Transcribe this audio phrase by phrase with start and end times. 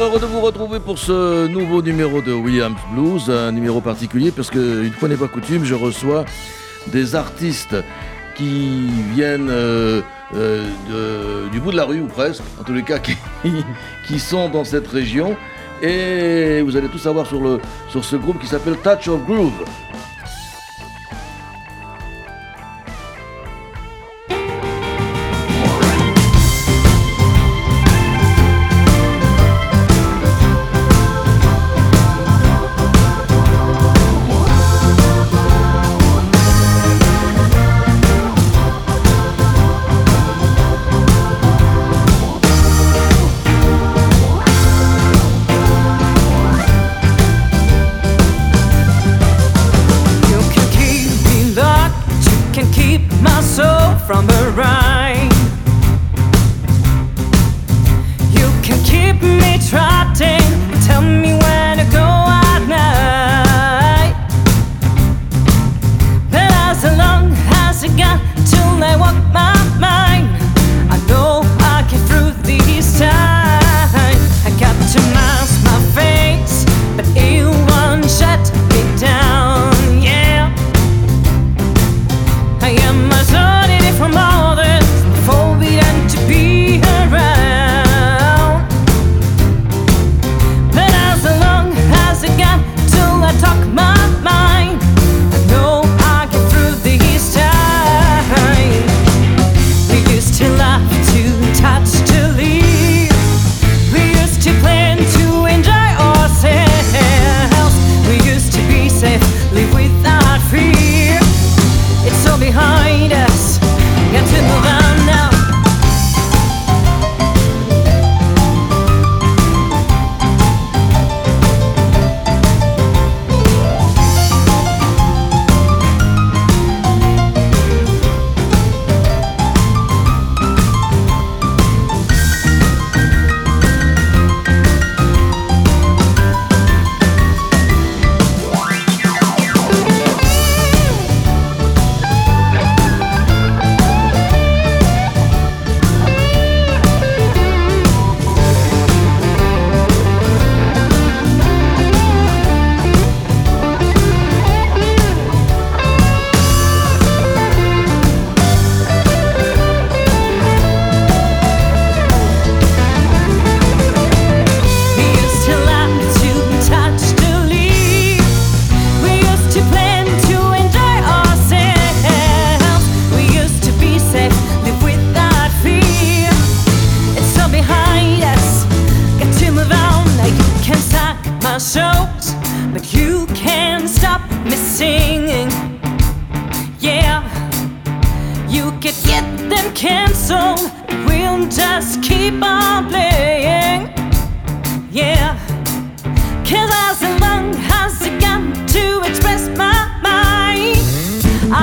[0.00, 4.48] Heureux de vous retrouver pour ce nouveau numéro de Williams Blues, un numéro particulier parce
[4.48, 6.24] que, une fois n'est pas coutume, je reçois
[6.86, 7.74] des artistes
[8.36, 10.00] qui viennent euh,
[10.36, 13.16] euh, du bout de la rue ou presque, en tous les cas qui,
[14.06, 15.36] qui sont dans cette région.
[15.82, 19.64] Et vous allez tout savoir sur, le, sur ce groupe qui s'appelle Touch of Groove.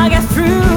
[0.05, 0.74] I got through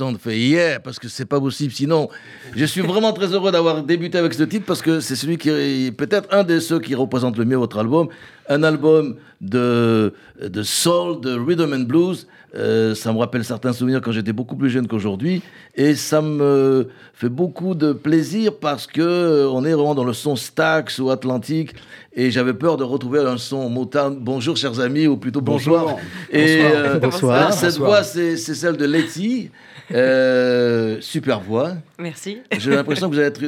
[0.00, 1.72] On fait yeah, parce que c'est pas possible.
[1.72, 2.08] Sinon,
[2.54, 5.50] je suis vraiment très heureux d'avoir débuté avec ce titre parce que c'est celui qui
[5.50, 8.08] est peut-être un de ceux qui représente le mieux votre album.
[8.48, 10.12] Un album de,
[10.42, 12.26] de soul, de rhythm and blues,
[12.56, 15.40] Euh, ça me rappelle certains souvenirs quand j'étais beaucoup plus jeune qu'aujourd'hui.
[15.76, 20.12] Et ça me fait beaucoup de plaisir parce que euh, on est vraiment dans le
[20.12, 21.74] son Stax ou Atlantique.
[22.12, 24.18] Et j'avais peur de retrouver un son Motown.
[24.20, 25.84] Bonjour, chers amis, ou plutôt bonsoir.
[25.84, 26.00] Bonjour.
[26.32, 26.72] Et Bonsoir.
[26.84, 27.52] euh, Bonsoir.
[27.52, 27.88] cette Bonsoir.
[27.90, 29.50] voix, c'est celle de Letty.
[29.92, 31.72] Euh, super voix.
[31.98, 32.38] Merci.
[32.58, 33.40] J'ai l'impression que vous, être-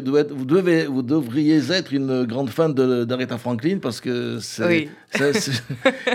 [0.44, 4.66] devez, vous devriez être une grande fan d'Aretha Franklin parce que c'est.
[4.66, 4.88] Oui.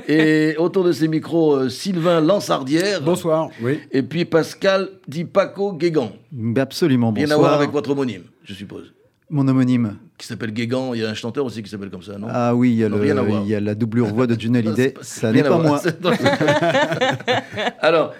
[0.07, 3.01] Et autour de ces micros, euh, Sylvain Lansardière.
[3.01, 3.50] Bonsoir.
[3.61, 3.79] Oui.
[3.91, 6.11] Et puis Pascal Di Paco Guégan.
[6.57, 7.39] Absolument, Rien bonsoir.
[7.39, 8.93] à voir avec votre homonyme, je suppose.
[9.29, 9.97] Mon homonyme.
[10.18, 10.94] Qui s'appelle Guégan.
[10.94, 12.27] Il y a un chanteur aussi qui s'appelle comme ça, non?
[12.31, 13.06] Ah oui, il y a, Non, le-
[13.44, 14.94] il y a la doublure voix de Johnny Hallyday.
[15.01, 15.81] Ça n'est pas moi.
[17.81, 18.13] Alors,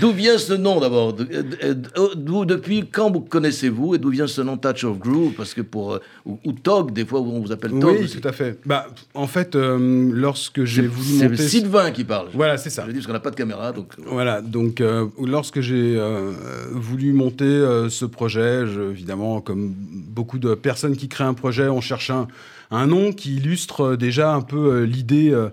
[0.00, 1.74] d'où vient ce nom d'abord euh, euh,
[2.14, 5.32] d'où- Depuis quand vous connaissez-vous et d'où vient ce nom Touch of Groove?
[5.36, 5.94] Parce que pour.
[5.94, 7.96] euh, ou, ou Tog, des fois, on vous appelle Tog.
[7.98, 8.20] Oui, aussi.
[8.20, 8.58] tout à fait.
[8.66, 11.48] Bah, en fait, euh, lorsque j'ai C'est voulu c'est monter...
[11.48, 12.28] Sylvain qui parle.
[12.34, 12.84] Voilà, c'est ça.
[12.86, 13.92] Je dis parce qu'on n'a pas de caméra, donc.
[13.98, 16.32] euh, Voilà, donc euh, lorsque j'ai euh,
[16.72, 21.68] voulu monter euh, ce projet, je- évidemment, comme beaucoup de personnes qui créent un projet,
[21.68, 22.26] on cherche un,
[22.70, 25.48] un nom qui illustre euh, déjà un peu euh, l'idée euh,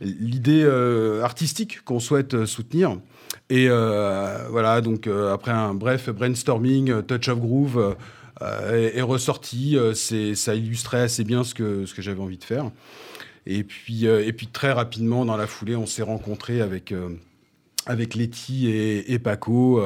[0.00, 2.96] l'idée euh, artistique qu'on souhaite euh, soutenir.
[3.50, 7.96] Et euh, voilà, donc euh, après un bref brainstorming, euh, Touch of Groove
[8.40, 9.76] est, ressorti.
[9.94, 12.70] c'est- ça illustrait assez bien ce que, ce que j'avais envie de faire.
[13.46, 16.92] Et puis, et puis très rapidement, dans la foulée, on s'est rencontrés avec,
[17.86, 19.80] avec Letty et, et Paco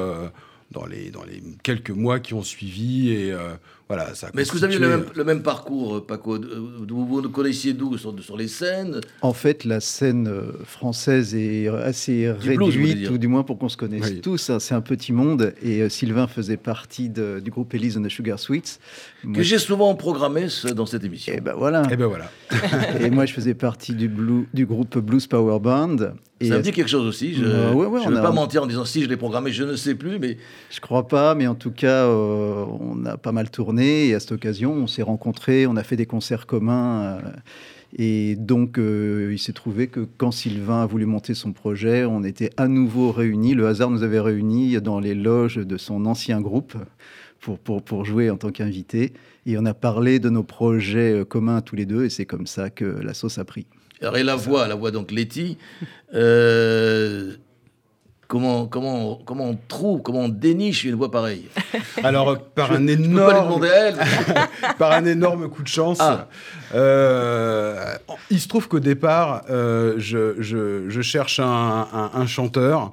[0.71, 3.11] dans, les, dans les quelques mois qui ont suivi.
[3.11, 3.35] Et
[3.89, 6.01] voilà, ça a Mais est-ce que vous aviez constitué- le même, le même parcours, euh,
[6.07, 9.01] Paco Euh, Vous vous nous connaissiez d'où sur, sur les scènes?
[9.23, 13.69] En fait, la scène euh, française est assez Du réduite, ou du moins pour qu'on
[13.69, 14.21] se connaisse Oui.
[14.21, 14.51] tous.
[14.51, 14.59] hein.
[14.59, 15.55] C'est un petit monde.
[15.63, 18.81] Et euh, Sylvain faisait partie de- du groupe Elise and the Sugar Sweets.
[19.35, 21.33] Que j'ai souvent programmé ce- dans cette émission.
[21.35, 21.83] Et ben voilà.
[21.91, 22.31] Et ben voilà.
[23.01, 25.97] et moi, je faisais partie du, blue- du groupe Blues Power Band.
[26.41, 27.35] Et Ça me dit quelque chose aussi.
[27.35, 29.17] Je ne Euh, ouais, ouais, on veux a- pas mentir en disant si je l'ai
[29.17, 30.37] programmé, je ne sais plus, mais
[30.71, 34.21] Je crois pas, mais en tout cas, euh, on a pas mal tourné et à
[34.21, 37.03] cette occasion, on s'est rencontrés, on a fait des concerts communs.
[37.05, 37.21] euh,
[37.99, 42.23] et donc, euh, il s'est trouvé que quand Sylvain a voulu monter son projet, on
[42.25, 43.55] était à nouveau réunis.
[43.55, 46.75] Le hasard nous avait réunis dans les loges de son ancien groupe
[47.47, 49.13] pour, pour, pour jouer en tant qu'invité.
[49.47, 52.49] Et on a parlé de nos projets euh, communs tous les deux, et c'est comme
[52.49, 53.67] ça que la sauce a pris.
[54.03, 55.57] Alors, et la voix, la voix donc Letty,
[56.13, 57.35] euh,
[58.27, 61.45] comment, comment, comment on trouve, comment on déniche une voix pareille?
[62.03, 63.65] Alors, euh, par un Je énorme.
[64.79, 65.99] par un énorme coup de chance.
[66.01, 66.27] Ah.
[66.75, 67.95] Euh,
[68.31, 72.93] il se trouve qu'au départ, euh, je, je- je cherche un, un- un chanteur.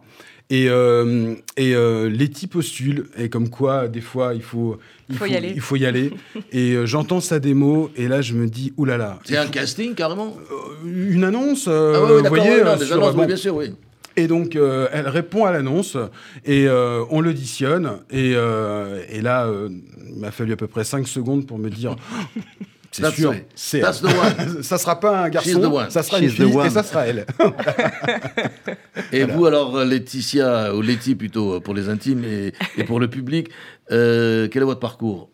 [0.49, 4.77] Et, euh, et euh, Letty postule, et comme quoi, des fois, il faut,
[5.09, 5.51] il Faut y aller.
[5.55, 6.11] Il faut y aller.
[6.51, 9.19] et euh, j'entends sa démo, et là, je me dis, oulala.
[9.23, 10.37] C'est un casting carrément?
[10.51, 13.15] Euh, Une annonce, euh, Ah oui, oui, vous voyez, oui, non, euh, des sur- annonces,
[13.15, 13.25] bon.
[13.25, 13.71] bien sûr, oui.
[14.15, 15.97] Et donc, euh, elle répond à l'annonce
[16.45, 17.93] et euh, on l'auditionne.
[18.11, 19.69] Et, euh, et là, euh,
[20.13, 21.95] il m'a fallu à peu près 5 secondes pour me dire
[22.93, 24.61] c'est That's sûr, c'est That's the one.
[24.63, 25.89] ça sera pas un the garçon, one.
[25.89, 27.25] ça sera une She's the fille et ça sera elle.
[29.11, 32.99] Et vous, alors, euh, Laetitia, ou Letty plutôt, euh, pour les intimes et, et pour
[32.99, 33.49] le public,
[33.91, 35.29] euh, quel est votre parcours?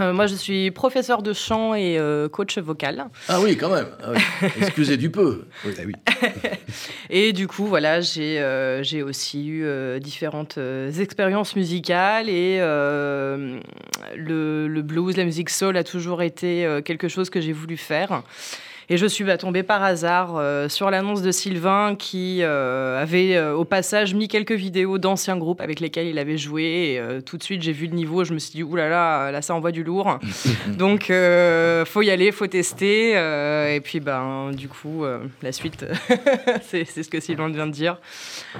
[0.00, 3.06] Euh, moi, je suis professeur de chant et euh, coach vocal.
[3.28, 3.88] Ah oui, quand même.
[4.02, 4.48] Ah oui.
[4.60, 5.44] Excusez du peu.
[5.64, 5.72] Oui.
[5.80, 5.92] Eh oui.
[7.10, 12.58] Et du coup, voilà, j'ai euh, j'ai aussi eu euh, différentes euh, expériences musicales et
[12.60, 13.58] euh,
[14.16, 17.76] le, le blues, la musique soul a toujours été euh, quelque chose que j'ai voulu
[17.76, 18.22] faire.
[18.88, 23.36] Et je suis bah, tombée par hasard euh, sur l'annonce de Sylvain qui euh, avait
[23.36, 26.62] euh, au passage mis quelques vidéos d'anciens groupes avec lesquels il avait joué.
[26.62, 29.32] Et tout de suite, j'ai vu le niveau, je me suis dit, oulala, là, là,
[29.32, 30.18] là, ça envoie du lourd.
[30.78, 31.12] Donc,
[31.86, 33.12] faut y aller, faut tester.
[33.12, 35.04] et puis, ben, du coup,
[35.42, 35.84] la suite,
[36.62, 37.98] c'est ce que Sylvain vient de dire.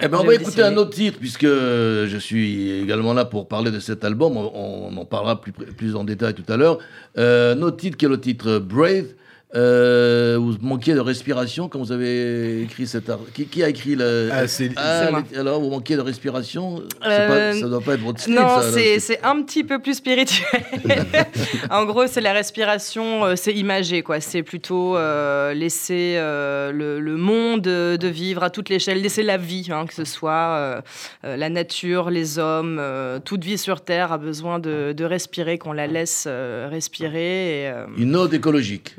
[0.00, 3.70] Eh ben, on va écouter un autre titre, puisque je suis également là pour parler
[3.70, 4.36] de cet album.
[4.36, 6.78] On, on en parlera plus, en détail tout à l'heure.
[7.18, 9.06] Euh, un autre titre qui est le titre Brave.
[9.54, 13.18] Euh, vous manquiez de respiration quand vous avez écrit cet art.
[13.34, 14.30] Qui, qui a écrit le.
[14.32, 16.82] Ah, c'est- Ah, les- alors, vous manquiez de respiration?
[17.06, 18.34] Euh, pas- Ça doit pas être votre style.
[18.34, 20.46] Non, c'est c'est un petit peu plus spirituel.
[21.70, 24.20] en gros, c'est la respiration, euh, c'est imagé, quoi.
[24.20, 29.36] C'est plutôt euh, laisser euh, le, le monde de vivre à toute l'échelle, laisser la
[29.36, 30.82] vie, hein, que ce soit
[31.22, 35.72] la nature, les hommes, euh, toute vie sur Terre a besoin de, de respirer, qu'on
[35.72, 37.64] la laisse euh, respirer.
[37.64, 38.96] Et, euh, Une ode écologique.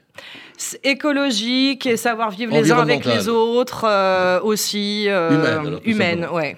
[0.84, 5.06] Écologique et savoir vivre les uns avec les autres euh, aussi.
[5.08, 6.58] euh, Humaine, alors, humaine, ouais.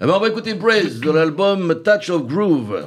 [0.00, 2.86] Eh ben, on va écouter Brace de l'album Touch of Groove.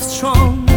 [0.00, 0.67] Strong.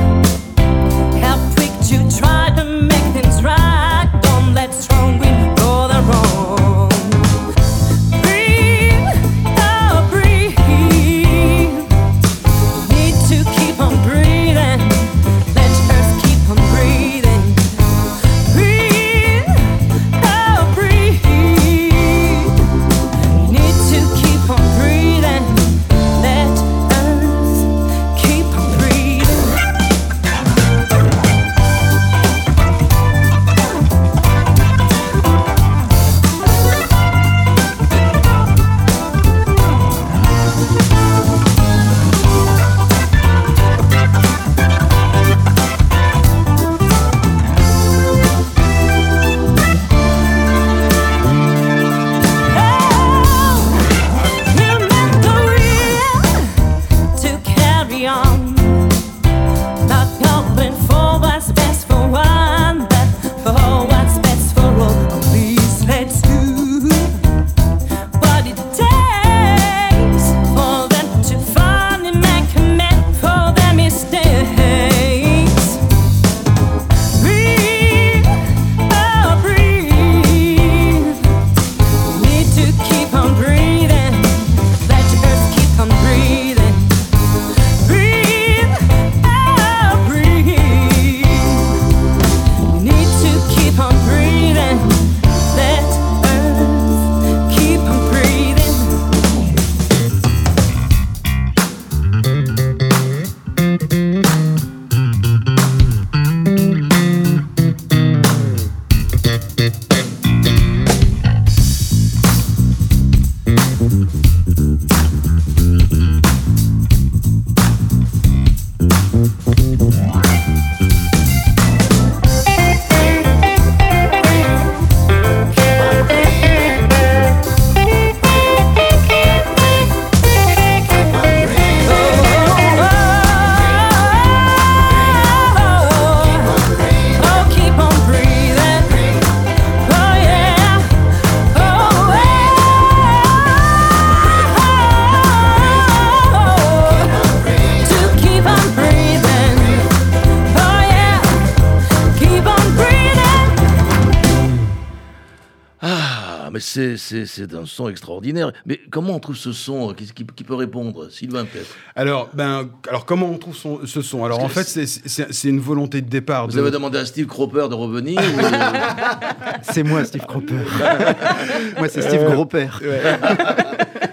[157.26, 158.52] C'est, un son extraordinaire.
[158.66, 159.94] Mais comment on trouve ce son?
[159.94, 161.10] Qui, qui- qui peut répondre?
[161.12, 164.24] Sylvain, peut-être Alors, ben, alors comment on trouve son- ce son?
[164.26, 166.48] Alors, en Parce fait, c'est- c'est c'est une volonté de départ.
[166.48, 168.24] Vous de- avez demandé à Steve Cropper de revenir ou-
[169.64, 170.56] C'est moi, Steve Cropper.
[171.78, 172.82] moi, c'est Steve Gros-Père.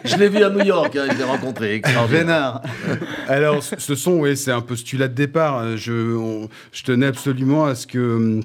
[0.04, 1.82] Je l'ai vu à New York, hein, je l'ai rencontré.
[2.08, 2.62] Vénard.
[3.28, 5.58] Alors, ce son, oui, c'est un postulat de départ.
[5.58, 8.40] Euh, Je, on- je tenais absolument à ce que,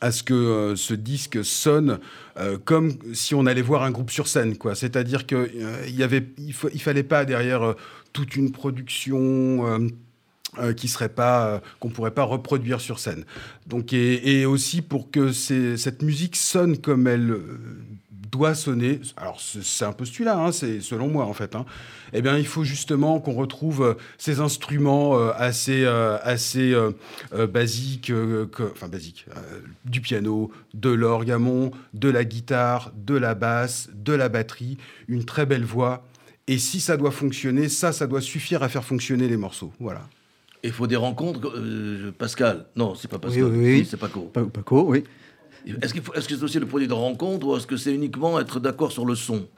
[0.00, 1.98] à ce que euh, ce disque sonne
[2.38, 4.54] euh, comme si on allait voir un groupe sur scène.
[4.74, 7.74] C'est-à-dire que euh, y avait, il, fallait pas derrière euh,
[8.12, 9.88] toute une production.
[10.58, 13.24] euh, qui serait pas qu'on pourrait pas reproduire sur scène.
[13.66, 17.38] Donc et, aussi pour que cette musique sonne comme elle
[18.30, 19.00] doit sonner.
[19.16, 21.54] Alors c'est un postulat, hein, c'est selon moi en fait.
[21.54, 21.64] Hein,
[22.12, 26.90] eh bien il faut justement qu'on retrouve euh, ces instruments euh, assez euh, assez euh,
[27.34, 29.40] euh, basiques, euh, que- enfin basiques, euh,
[29.84, 35.46] du piano, de l'orgamon, de la guitare, de la basse, de la batterie, une très
[35.46, 36.04] belle voix.
[36.46, 39.72] Et si ça doit fonctionner, ça, ça doit suffire à faire fonctionner les morceaux.
[39.78, 40.08] Voilà.
[40.64, 42.66] Il faut des rencontres, euh, Pascal?
[42.74, 43.44] Non, c'est pas Pascal.
[43.44, 43.86] Oui, oui, oui.
[43.88, 44.22] C'est Paco.
[44.32, 45.04] Pa- Paco, oui.
[45.82, 48.92] Est-ce que c'est aussi le produit de rencontres ou est-ce que c'est uniquement être d'accord
[48.92, 49.48] sur le son?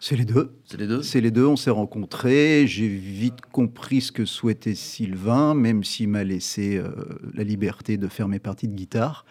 [0.00, 0.52] C'est les deux.
[0.66, 1.02] C'est les deux?
[1.02, 2.66] C'est les deux, on s'est rencontrés.
[2.66, 6.90] J'ai vite compris ce que souhaitait Sylvain, même s'il m'a laissé euh,
[7.32, 9.24] la liberté de faire mes parties de guitare.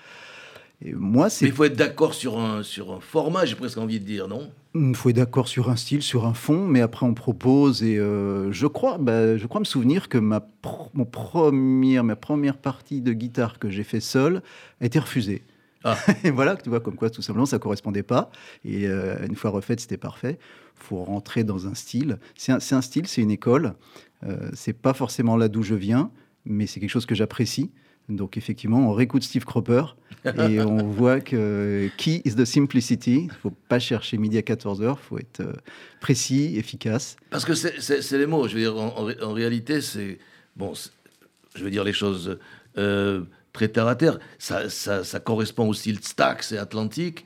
[0.83, 1.45] Et moi, Mais c'est.
[1.45, 4.49] il faut être d'accord sur un, sur un format, j'ai presque envie de dire, non?
[4.75, 7.97] Il faut être d'accord sur un style, sur un fond, mais après on propose et
[7.99, 12.57] euh, je crois, bah, je crois me souvenir que ma, pro- mon première, ma première
[12.57, 14.41] partie de guitare que j'ai fait seul
[14.81, 15.43] a été refusée.
[15.83, 15.97] Ah.
[16.23, 18.31] Et voilà, tu vois, comme quoi tout simplement ça correspondait pas.
[18.65, 20.37] Et euh, une fois refaite, c'était parfait.
[20.75, 22.19] faut rentrer dans un style.
[22.35, 23.73] C'est un, un style, c'est une école.
[24.25, 26.11] Euh, c'est pas forcément là d'où je viens,
[26.45, 27.71] mais c'est quelque chose que j'apprécie.
[28.09, 29.83] Donc effectivement, on réécoute Steve Cropper
[30.25, 33.23] et on voit que key is the simplicity.
[33.25, 35.53] Il faut pas chercher midi à 14h, il faut être euh,
[36.01, 37.15] précis, efficace.
[37.29, 38.47] Parce que c'est- les mots.
[38.49, 40.17] Je veux dire, en, en ré- en réalité, c'est.
[40.57, 40.73] Bon,
[41.55, 42.37] je veux dire les choses
[42.77, 43.21] euh,
[43.53, 44.19] très terre à terre.
[44.39, 47.23] Ça, ça, ça correspond au style Stax et Atlantique.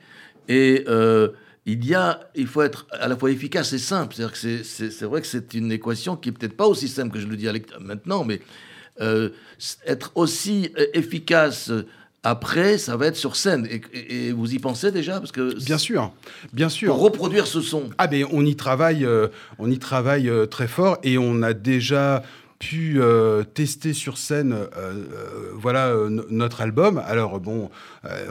[0.48, 1.28] Et euh,
[1.66, 2.20] il y a.
[2.34, 4.14] Il faut être à la fois efficace et simple.
[4.14, 7.20] C'est-à-dire que c'est- vrai que c'est une équation qui est peut-être pas aussi simple que
[7.20, 7.48] je le dis
[7.80, 8.40] maintenant, mais
[9.00, 9.30] euh,
[9.86, 11.70] être aussi euh, efficace
[12.24, 13.66] après, ça va être sur scène.
[13.70, 15.18] Et, et- et vous y pensez déjà?
[15.20, 16.12] Parce que Bien sûr,
[16.52, 16.94] bien sûr.
[16.94, 17.90] pour reproduire ce son.
[17.96, 21.52] Ah ben on y travaille, euh, on y travaille euh, très fort et on a
[21.52, 22.22] déjà
[22.58, 27.00] pu euh, tester sur scène, euh, euh, voilà no- notre album.
[27.06, 27.70] Alors bon,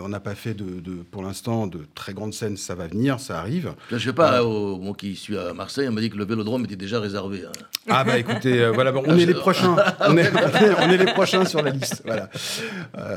[0.02, 3.20] on n'a pas fait de, de- pour l'instant de très grandes scènes, ça va venir,
[3.22, 3.74] ça arrive.
[3.92, 6.66] Je sais pas, au- moi qui suis à Marseille, on m'a dit que le vélodrome
[6.66, 7.44] était déjà réservé.
[7.46, 7.52] hein.
[7.90, 10.30] Ah bah écoutez, voilà, bon, on est les prochains, on est,
[10.82, 12.04] on les prochains sur la liste.
[12.06, 12.30] Voilà.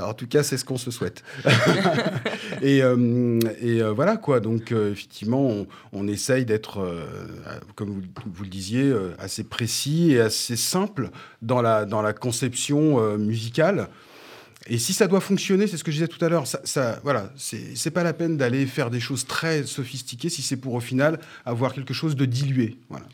[0.07, 1.25] En tout cas, c'est ce qu'on se souhaite.
[2.63, 2.83] et
[3.61, 4.39] et voilà quoi.
[4.41, 6.87] Donc effectivement, on, on essaye d'être,
[7.75, 8.03] comme vous,
[8.33, 11.00] vous le disiez, assez précis et assez simple
[11.43, 13.89] dans la dans la conception euh, musicale.
[14.67, 17.01] Et si ça doit fonctionner, c'est ce que je disais tout à l'heure, ça, ça-
[17.03, 20.81] voilà, c'est pas la peine d'aller faire des choses très sophistiquées si c'est pour au
[20.81, 22.77] final avoir quelque chose de dilué.
[22.91, 23.07] Voilà.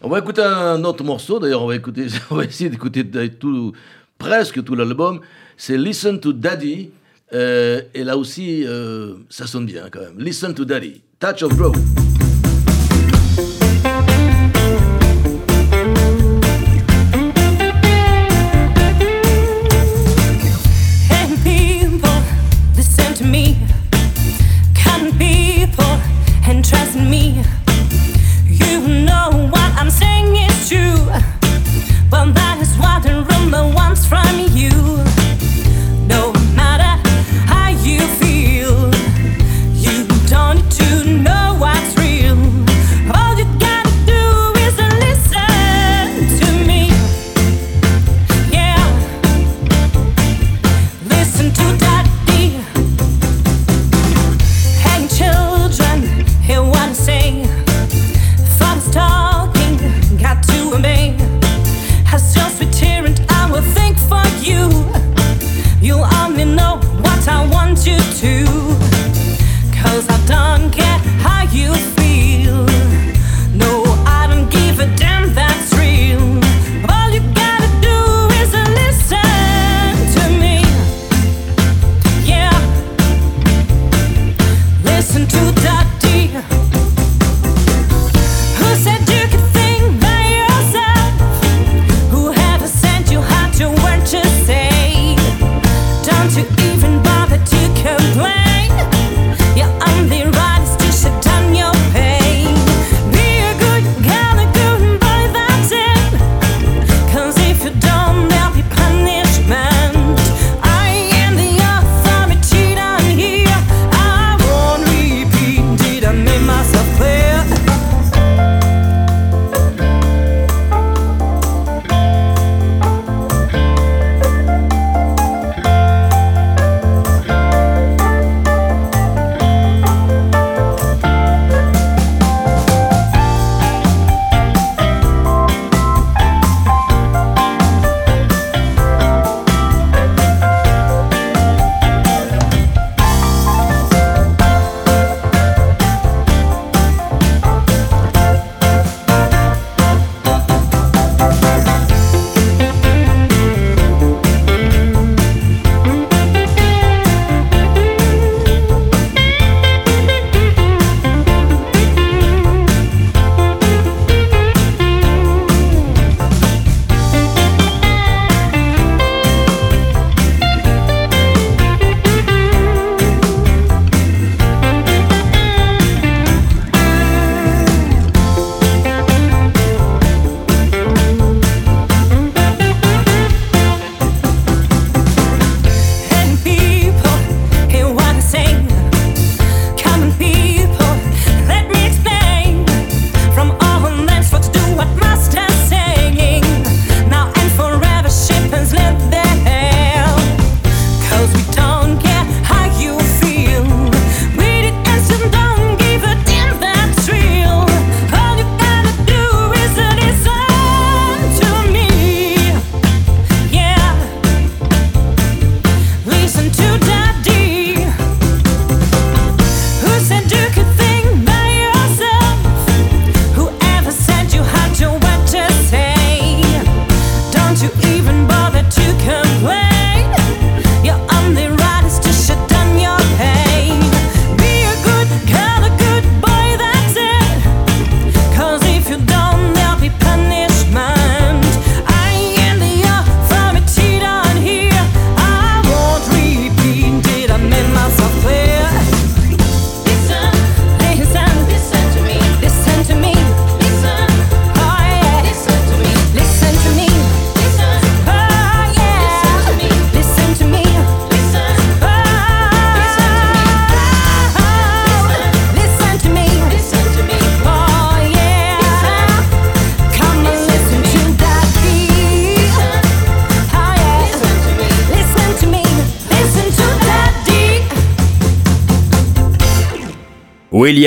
[0.00, 1.74] On va écouter un autre morceau, d'ailleurs, on va,
[2.30, 3.04] on va essayer d'écouter
[4.16, 5.20] presque tout l'album.
[5.56, 6.90] C'est Listen to Daddy.
[7.34, 10.18] euh, et là aussi, euh, ça sonne bien quand même.
[10.18, 11.02] Listen to Daddy.
[11.20, 11.76] Touch of Growth.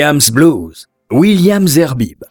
[0.02, 0.88] Williams Blues.
[1.12, 2.24] William Zerbib.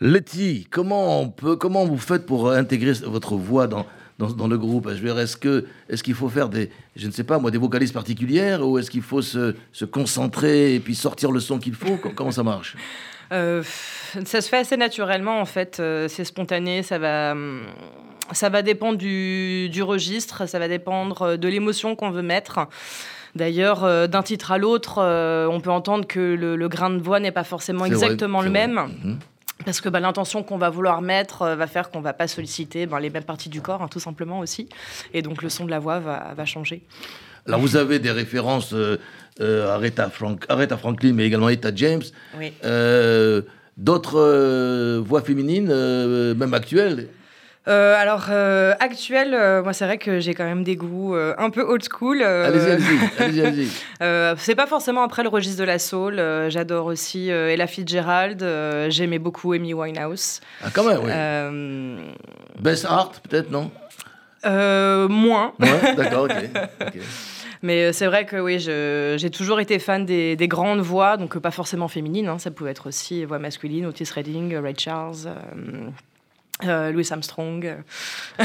[0.00, 3.86] Letty, comment, on peut, comment vous faites pour intégrer votre voix dans,
[4.18, 4.88] dans, dans le groupe?
[4.88, 7.52] Je veux dire, Est-ce que- est-ce qu'il faut faire des, je ne sais pas moi,
[7.52, 11.60] des vocalises particulières ou est-ce qu'il faut se, se concentrer et puis sortir le son
[11.60, 11.96] qu'il faut?
[11.96, 12.74] Co- Comment ça marche?
[13.30, 13.62] Euh,
[14.24, 17.36] ça se fait assez naturellement en fait, euh, c'est spontané, ça va,
[18.32, 22.66] ça va dépendre du, du registre, ça va dépendre euh, de l'émotion qu'on veut mettre.
[23.36, 27.02] D'ailleurs, euh, d'un titre à l'autre, euh, on peut entendre que le, le grain de
[27.02, 28.74] voix n'est pas forcément vrai, exactement le même.
[29.04, 29.18] Mhm.
[29.64, 32.86] Parce que bah, l'intention qu'on va vouloir mettre euh, va faire qu'on va pas solliciter
[32.86, 34.68] ben, les mêmes parties du corps, hein, tout simplement aussi.
[35.12, 36.82] Et donc le son de la voix va, va changer.
[37.46, 38.98] Alors vous avez des références euh,
[39.38, 42.02] Aretha, Frank, Aretha Franklin, mais également Etta James.
[42.38, 42.52] Oui.
[43.76, 45.68] D'autres voix féminines,
[46.34, 47.08] même actuelles
[47.68, 51.34] Euh, alors, euh, actuel, euh, moi, c'est vrai que j'ai quand même des goûts euh,
[51.36, 52.22] un peu old school.
[52.22, 52.70] Allez-y,
[53.18, 56.22] allez-y, allez-y, c'est pas forcément après le registre de la soul.
[56.48, 58.44] J'adore aussi Ella Fitzgerald.
[58.90, 60.40] J'aimais beaucoup Amy Winehouse.
[60.62, 62.12] Ah, quand même, oui.
[62.60, 63.70] Best Art, peut-être, non?
[64.44, 65.52] Moins.
[65.58, 66.36] Ouais, d'accord, ok.
[66.80, 66.98] ok.
[67.62, 71.50] Mais c'est vrai que oui, j'ai toujours été fan des, des grandes voix, donc pas
[71.50, 72.28] forcément féminines.
[72.28, 75.30] hein, ça pouvait être aussi voix masculine, Otis Redding, Ray Charles,
[76.62, 77.64] Louis Armstrong.
[78.38, 78.44] euh.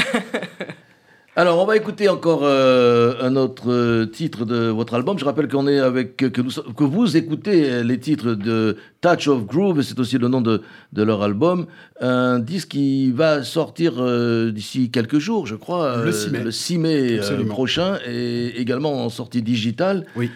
[1.34, 5.18] Alors, on va écouter encore euh, un autre euh, titre de votre album.
[5.18, 8.76] Je rappelle qu'on est avec que, nous so- que vous écoutez euh, les titres de
[9.00, 10.60] Touch of Groove, c'est aussi le nom de,
[10.92, 11.64] de leur album.
[12.02, 15.96] Un disque qui va sortir euh, d'ici quelques jours, je crois.
[16.02, 16.40] Le euh, 6 mai.
[16.44, 17.48] Le 6 mai euh, Absolument.
[17.54, 20.04] prochain, et également en sortie digitale.
[20.16, 20.30] Oui.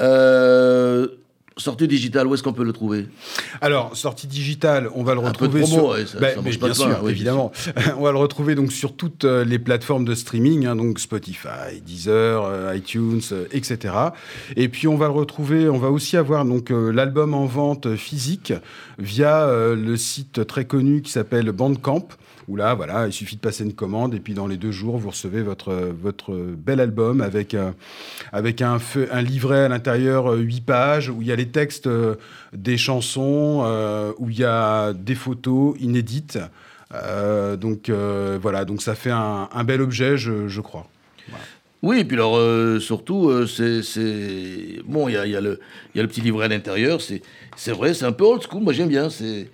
[0.00, 1.06] Euh,
[1.60, 3.06] sortie digitale, où est-ce qu'on peut le trouver?
[3.60, 5.88] Alors, sortie digitale, on va le Un peu de retrouver promo, sur...
[5.88, 7.52] ouais, ça- Ben, ça mais pas sûr, évidemment.
[7.98, 11.80] on va le retrouver donc sur toutes euh, les plateformes de streaming, hein, donc Spotify,
[11.84, 13.94] Deezer, euh, iTunes, euh, etc.
[14.56, 17.94] Et puis on va le retrouver, on va aussi avoir donc euh, l'album en vente
[17.96, 18.52] physique
[18.98, 22.08] via le site très connu qui s'appelle Bandcamp.
[22.50, 24.98] Où là, voilà, il suffit de passer une commande et puis dans les deux jours,
[24.98, 27.54] vous recevez votre, votre bel album avec,
[28.32, 31.46] avec un, feu- un livret à l'intérieur, euh, huit pages, où il y a les
[31.46, 32.16] textes euh,
[32.52, 36.40] des chansons, euh, où il y a des photos inédites.
[36.92, 40.88] Euh, donc voilà, donc ça fait un, bel objet, je, crois.
[41.84, 42.36] Oui, et puis alors,
[42.80, 44.82] surtout, c'est-.
[44.86, 45.60] Bon, il y a, y, a le-
[45.94, 47.22] petit livret à l'intérieur, c'est
[47.54, 49.08] c'est vrai, c'est un peu old school, moi j'aime bien.
[49.08, 49.48] c'est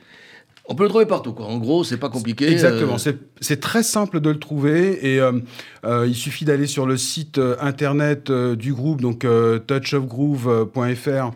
[0.69, 1.47] On peut le trouver partout, quoi.
[1.47, 2.51] En gros, c'est pas compliqué.
[2.51, 5.33] Exactement, euh, c'est- très simple de le trouver et euh,
[5.85, 9.25] euh, il suffit d'aller sur le site internet du groupe, donc
[9.67, 11.31] touchofgroove.fr,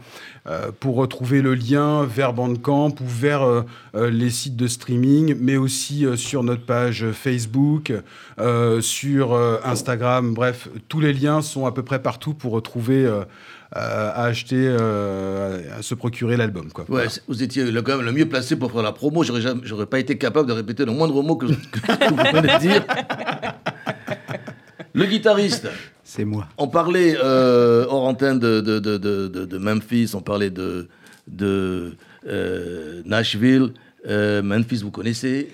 [0.80, 3.64] pour retrouver le lien vers Bandcamp ou vers
[3.94, 7.92] les sites de streaming, mais aussi sur notre page Facebook,
[8.80, 10.34] sur Instagram.
[10.34, 13.08] Bref, tous les liens sont à peu près partout pour retrouver,
[13.72, 16.70] à acheter, euh, à se procurer l'album.
[16.72, 16.84] quoi.
[16.84, 17.08] Ouais, Voilà.
[17.10, 19.22] c'est- vous étiez le, quand même le mieux placé pour faire la promo.
[19.22, 22.42] J'aurais jamais- j'aurais pas été capable de répéter le moindre mot que, que vous venez
[22.42, 22.84] de dire.
[24.92, 25.68] Le guitariste,
[26.02, 26.48] C'est moi.
[26.58, 30.88] on parlait euh, hors antenne de, de, de, de, de- de Memphis, on parlait de,
[31.28, 31.94] de
[32.26, 33.72] euh, Nashville.
[34.08, 35.48] Euh, Memphis, vous connaissez?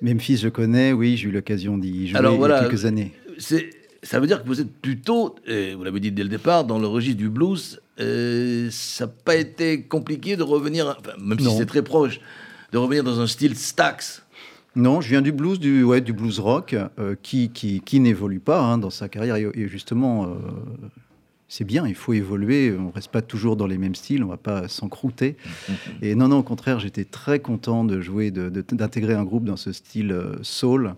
[0.00, 3.12] Memphis, je connais, oui, j'ai eu l'occasion d'y jouer Alors, il y a quelques années.
[3.36, 3.68] c'est,
[4.02, 6.78] ça veut dire que vous êtes plutôt, et vous l'avez dit dès le départ, dans
[6.78, 7.80] le registre du blues.
[8.00, 12.20] euh, ça n'a pas été compliqué de revenir, enfin, même si c'est très proche,
[12.72, 14.24] de revenir dans un style Stax.
[14.76, 18.38] Non, je viens du blues, du, ouais, du blues rock, euh, qui, qui, qui n'évolue
[18.40, 19.34] pas hein, dans sa carrière.
[19.36, 20.28] Et, et justement, euh,
[21.48, 22.72] c'est bien, il faut évoluer.
[22.78, 25.36] On ne reste pas toujours dans les mêmes styles, on ne va pas s'encrouter.
[26.02, 29.44] Et non, non, au contraire, j'étais très content de jouer, de- de- d'intégrer un groupe
[29.44, 30.94] dans ce style soul.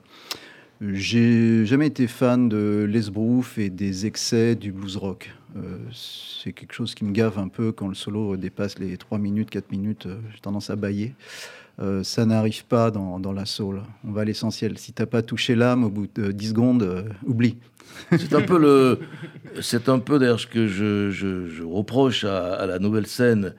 [0.91, 5.31] J'ai jamais été fan de l'esbrouf et des excès du blues rock.
[5.57, 9.19] Euh, c'est quelque chose qui me gave un peu quand le solo dépasse les 3
[9.19, 10.07] minutes, 4 minutes.
[10.07, 11.15] euh, J'ai tendance à bailler.
[11.81, 13.83] Euh, ça n'arrive pas dans, dans la soul.
[14.05, 14.77] On va à l'essentiel.
[14.77, 17.59] Si t'as pas touché l'âme au bout de 10 secondes, oublie.
[18.11, 18.99] C'est un peu le,
[19.61, 23.55] c'est un peu d'ailleurs ce que je, je- reproche à la nouvelle scène.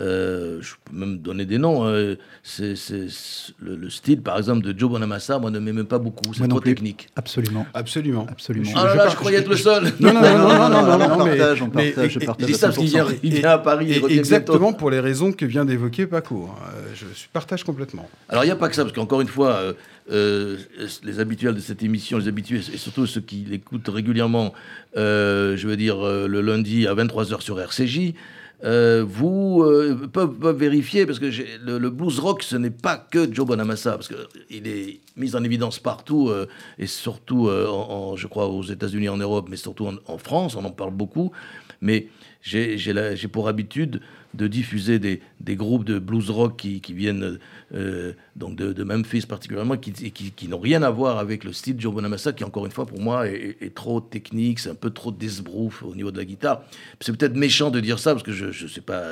[0.00, 1.84] Euh, je peux même donner des noms.
[1.84, 2.14] hein.
[2.44, 5.98] C'est, c'est- c'est- le, le style, par exemple, de Joe Bonamassa, moi, ne m'aime pas
[5.98, 6.32] beaucoup.
[6.32, 7.08] C'est Moi non trop technique.
[7.16, 7.66] Absolument.
[7.74, 8.24] Absolument.
[8.30, 8.70] Absolument.
[8.76, 9.92] Ah là là, je croyais être le seul.
[9.98, 12.18] Non, non, non, non, non, non, non, on non, mais- partage, on mais- partage, je
[12.20, 13.18] et- et- partage Je dis ça qu'il vient, 100%.
[13.24, 13.86] il vient à Paris.
[13.88, 14.78] il Et revient exactement bientôt.
[14.78, 16.48] pour les raisons que vient d'évoquer Paco.
[16.72, 18.08] Euh, Je partage complètement.
[18.28, 19.72] Alors, il n'y a pas que ça, parce qu'encore une fois, euh,
[20.12, 20.56] euh,
[21.02, 24.54] les habituels de cette émission, les habitués, et surtout ceux qui l'écoutent régulièrement,
[24.96, 28.14] euh, je veux dire, euh, le lundi à 23h sur RCJ,
[28.62, 31.30] euh, vous euh, peuvent, vérifier, parce que
[31.64, 35.42] le, le blues rock, ce n'est pas que Joe Bonamassa, parce qu'il est mis en
[35.44, 36.46] évidence partout, euh,
[36.78, 40.70] et surtout, euh, je crois, aux États-Unis, en Europe, mais surtout en, France, on en
[40.70, 41.32] parle beaucoup.
[41.80, 42.08] Mais
[42.42, 44.02] j'ai pour habitude
[44.34, 47.38] de diffuser des, des groupes de blues rock qui, qui viennent
[47.74, 51.80] euh, donc de, Memphis particulièrement, qui, qui, n'ont rien à voir avec le style de
[51.80, 55.10] Joe Bonamassa, qui encore une fois pour moi est, trop technique, c'est un peu trop
[55.10, 56.62] d'esbrouf au niveau de la guitare.
[57.00, 59.04] C'est peut-être méchant de dire ça parce que je ne sais pas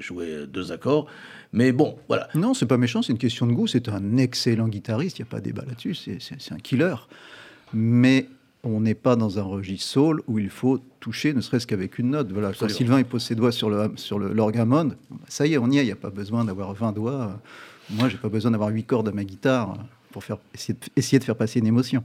[0.00, 1.06] jouer deux accords,
[1.52, 2.28] mais bon, voilà.
[2.34, 3.66] Non, c'est pas méchant, c'est une question de goût.
[3.66, 5.94] C'est un excellent guitariste, il n'y a pas débat là-dessus.
[5.94, 6.94] C'est un killer.
[7.72, 8.28] Mais
[8.66, 12.10] on n'est pas dans un registre soul où il faut toucher, ne serait-ce qu'avec une
[12.10, 12.32] note.
[12.32, 12.68] Voilà, quand.
[12.68, 14.84] Sylvain il pose ses doigts sur le sur le- bah,
[15.28, 15.82] ça y est, on y est.
[15.82, 17.40] Il n'y a pas besoin d'avoir 20 doigts.
[17.90, 19.74] Moi, j'ai pas besoin d'avoir 8 cordes à ma guitare
[20.10, 22.02] pour faire essayer de, essayer de faire passer une émotion.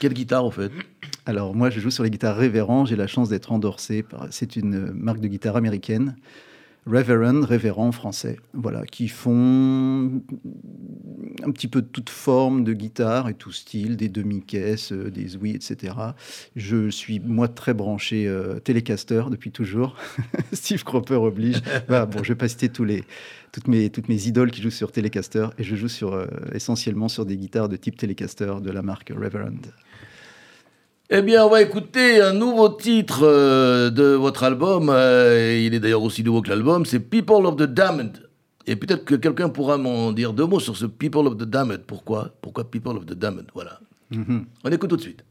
[0.00, 0.72] Quelle guitare au fait?
[1.26, 2.86] Alors moi, je joue sur les guitares Révérend.
[2.86, 4.26] J'ai la chance d'être endorsé par.
[4.30, 6.16] C'est une marque de guitare américaine.
[6.86, 10.22] Reverend, révérend français, voilà, qui font
[11.44, 15.36] un petit peu de toute forme de guitare et tout style, des demi-caisses, euh, des
[15.36, 15.94] ouïes, etc.
[16.56, 19.96] Je suis, moi, très branché euh, Telecaster depuis toujours.
[20.52, 21.62] Steve Cropper oblige.
[21.88, 23.04] Voilà, bon, je vais pas citer tous les,
[23.52, 27.08] toutes, mes, toutes mes idoles qui jouent sur Telecaster, et je joue sur, euh, essentiellement
[27.08, 29.60] sur des guitares de type Telecaster de la marque Reverend.
[31.10, 34.90] Eh bien, on va écouter un nouveau titre euh, de votre album.
[34.90, 36.84] euh, il est d'ailleurs aussi nouveau que l'album.
[36.84, 38.28] C'est People of the Damned.
[38.66, 41.80] Et peut-être que quelqu'un pourra m'en dire deux mots sur ce People of the Damned.
[41.86, 42.30] Pourquoi?
[42.42, 43.46] Pourquoi People of the Damned?
[43.54, 43.80] Voilà.
[44.10, 44.44] Mhm.
[44.64, 45.24] On écoute tout de suite.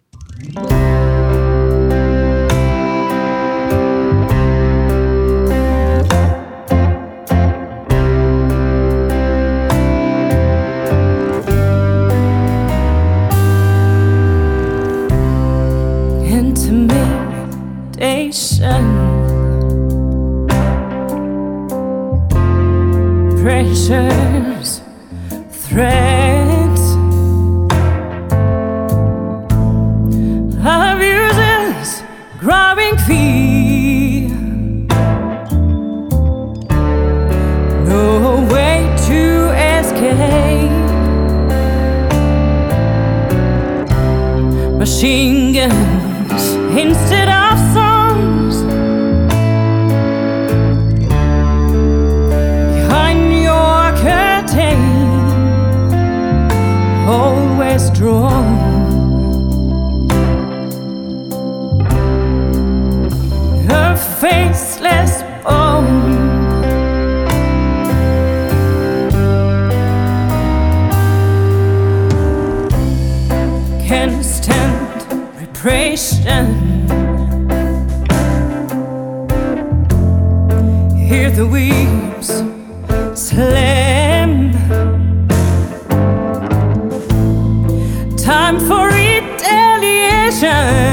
[88.48, 90.87] Time for retaliation.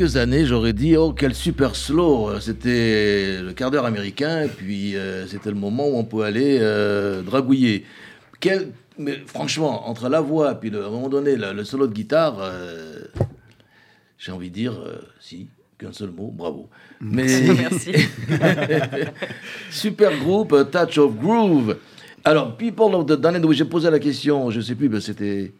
[0.00, 4.96] Quelques années, j'aurais dit oh quel super slow, c'était le quart d'heure américain et puis
[4.96, 7.84] euh, c'était le moment où on peut aller euh, dragouiller.
[8.40, 11.64] Quel, mais franchement, entre la voix et puis le- à un moment donné le, le
[11.64, 13.00] solo de guitare, euh,
[14.16, 15.48] j'ai envie de dire euh, si
[15.78, 16.70] qu'un seul mot, bravo.
[17.02, 17.92] Mais Merci.
[19.70, 21.76] super groupe, Touch of Groove.
[22.24, 25.52] Alors People of the Damned, oui j'ai posé la question, je sais plus, ben c'était.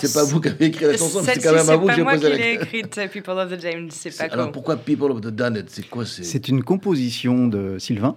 [0.00, 1.94] C'est pas vous qui avez écrit la chanson, c'est quand même à vous que pas
[1.96, 2.78] j'ai moi posé qui la l'ai question.
[2.78, 6.04] écrite, People of the James, c'est pas Alors pourquoi People of the Damned C'est quoi
[6.06, 8.16] c'est C'est une composition de Sylvain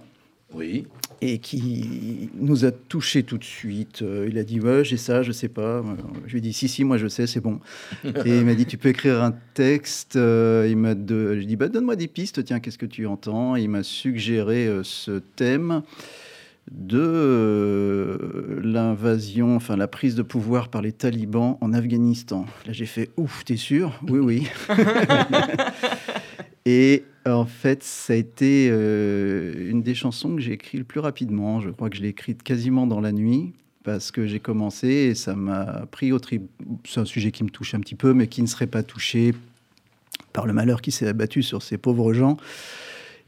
[0.54, 0.86] Oui.
[1.20, 4.00] et qui nous a touché tout de suite.
[4.02, 5.78] Euh, il a dit ouais j'ai ça, je sais pas.
[5.78, 5.82] Euh,
[6.26, 7.60] Je lui ai dit si si moi je sais, c'est bon.
[8.04, 10.16] et il m'a dit tu peux écrire un texte.
[10.16, 11.38] Euh, il m'a de...
[11.40, 12.42] je dis bah donne-moi des pistes.
[12.44, 13.54] Tiens qu'est-ce que tu entends?
[13.56, 15.82] Il m'a suggéré ce thème
[16.70, 17.39] de euh,
[19.10, 22.46] l'invasion, enfin la prise de pouvoir par les talibans en Afghanistan.
[22.66, 24.00] Là j'ai fait ouf, t'es sûr?
[24.08, 24.46] Oui oui.
[26.66, 31.00] Et en fait, ça a été euh, une des chansons que j'ai écrites le plus
[31.00, 31.60] rapidement.
[31.60, 33.52] Je crois que je l'ai écrite quasiment dans la nuit
[33.82, 36.42] parce que j'ai commencé et ça m'a pris au trip.
[36.84, 39.34] C'est un sujet qui me touche un petit peu, mais qui ne serait pas touché
[40.32, 42.36] par le malheur qui s'est abattu sur ces pauvres gens.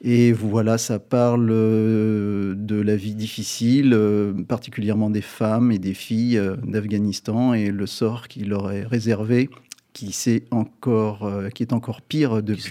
[0.04, 5.94] Et voilà, ça parle euh, de la vie difficile, euh, particulièrement des femmes et des
[5.94, 9.48] filles euh, d'Afghanistan et le sort qui leur est réservé,
[9.92, 12.62] qui, s'est encore, euh, qui est encore pire depuis,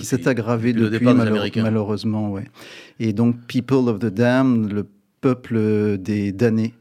[0.00, 2.32] qui s'est aggravé depuis le depuis, malheure- malheureusement.
[2.32, 2.48] Ouais.
[2.98, 4.84] Et donc, People of the Damned, le
[5.20, 6.74] peuple des damnés.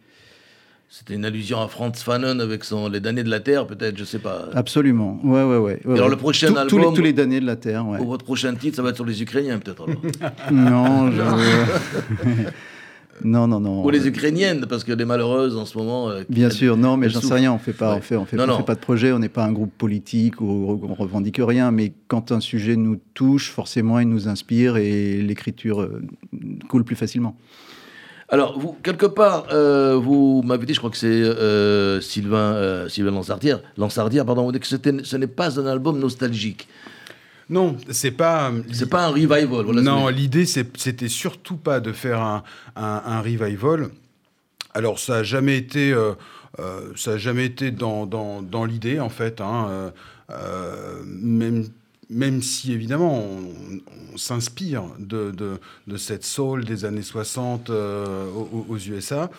[0.94, 4.04] C'était une allusion à Franz Fanon avec son Les damnés de la Terre, peut-être, je
[4.04, 4.50] sais pas.
[4.54, 5.22] Absolument.
[5.24, 5.80] Ouais, ouais, ouais.
[5.86, 7.98] ouais, alors, le prochain Tous- tous, les, album- tous les damnés de la Terre, ouais.
[8.00, 9.86] Ou votre prochain titre, ça va être sur les Ukrainiens, peut-être.
[10.52, 11.22] Non, je...
[13.24, 13.86] non, non, non.
[13.86, 16.10] Ou les Ukrainiennes, parce que les malheureuses en ce moment.
[16.10, 17.54] euh, Bien elles- sûr, non, mais j'en sais rien.
[17.54, 18.00] On fait pas, Ouais.
[18.00, 18.58] on fait, on fait, Non, on non.
[18.58, 19.14] fait pas de projet.
[19.14, 21.72] On n'est pas un groupe politique ou on revendique rien.
[21.72, 26.02] Mais quand un sujet nous touche, forcément, il nous inspire et l'écriture euh,
[26.68, 27.38] coule plus facilement.
[28.34, 32.88] Alors, vous, quelque part, euh, vous m'avez dit, je crois que c'est euh, Sylvain, euh,
[32.88, 36.68] Sylvain Lansardière, Lansardière, pardon, vous dites que ce n'est pas un album nostalgique.
[37.50, 38.50] Non, c'est pas.
[38.72, 39.46] C'est pas un revival.
[39.66, 42.44] Voilà non, l'idée, c'était surtout pas de faire un,
[42.78, 43.90] un- un revival.
[44.74, 46.14] Alors, ça a jamais été, euh,
[46.60, 49.42] euh, ça a jamais été dans, dans- dans l'idée, en fait.
[49.42, 49.90] hein, euh,
[50.32, 51.66] euh, même,
[52.12, 53.24] même si, évidemment,
[54.14, 59.32] on, s'inspire de, de- cette soul des années 60 euh, aux, USA.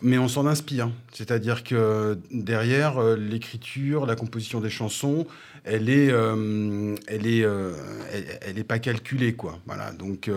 [0.00, 0.90] Mais on s'en inspire.
[1.12, 5.26] C'est-à-dire que derrière euh, l'écriture, la composition des chansons,
[5.64, 7.46] elle est, euh, elle est,
[8.40, 9.58] elle, est pas calculée, quoi.
[9.66, 9.92] Voilà.
[9.92, 10.30] Donc,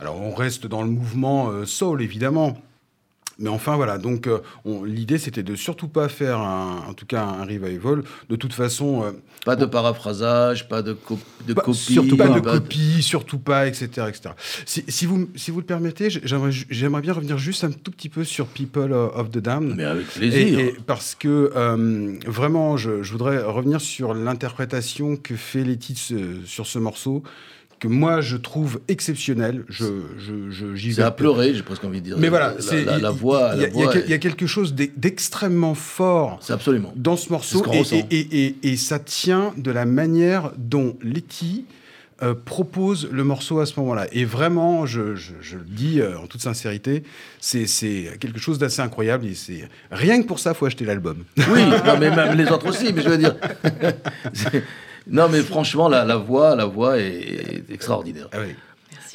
[0.00, 2.60] alors on reste dans le mouvement soul, évidemment.
[3.38, 3.98] Mais enfin, voilà.
[3.98, 4.38] Donc, euh,
[4.84, 8.02] l'idée, c'était de surtout pas faire, un, en tout cas, un revival.
[8.28, 9.10] De toute façon, euh,
[9.44, 11.78] Pas de paraphrasage, pas de, co- de pas- copie.
[11.78, 14.30] surtout pas de pas copie, surtout pas, etc., etc.
[14.66, 18.24] Si, si vous, si vous le permettez, j'aimerais, bien revenir juste un tout petit peu
[18.24, 19.74] sur People of the Damned.
[19.76, 20.58] Mais avec plaisir.
[20.58, 25.94] et parce que euh, vraiment, je, je voudrais revenir sur l'interprétation que fait Letty
[26.44, 27.22] sur ce morceau,
[27.84, 29.64] que moi je trouve exceptionnel.
[29.68, 29.84] Je,
[30.18, 31.06] je, je- j'y C'est vais.
[31.06, 32.16] à pleurer, j'ai presque envie de dire.
[32.18, 33.52] Mais voilà, la, c'est- la, voix.
[33.54, 36.92] il y, a- y est- y quelque chose d'e- d'extrêmement fort C'est absolument.
[36.96, 37.96] dans ce morceau C'est ce et, ressent.
[38.10, 41.66] et- et- et- et ça tient de la manière dont Letty
[42.22, 44.06] euh, propose le morceau à ce moment-là.
[44.12, 47.02] Et vraiment, je, je- je le dis euh, en toute sincérité,
[47.40, 49.26] c'est c'est quelque chose d'assez incroyable.
[49.26, 51.24] Et c'est rien que pour ça, faut acheter l'album.
[51.50, 53.34] Oui, non, mais même les autres aussi, mais je veux dire.
[55.06, 58.28] Non, mais franchement, la, la voix, la voix est, extraordinaire.
[58.32, 58.54] Ah oui.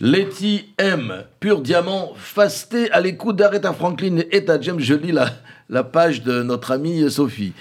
[0.02, 4.80] Letty M, pur diamant, fasté à l'écoute d'Aretha Franklin et Etta James.
[4.80, 5.30] Je lis la,
[5.70, 7.54] la page de notre amie Sophie.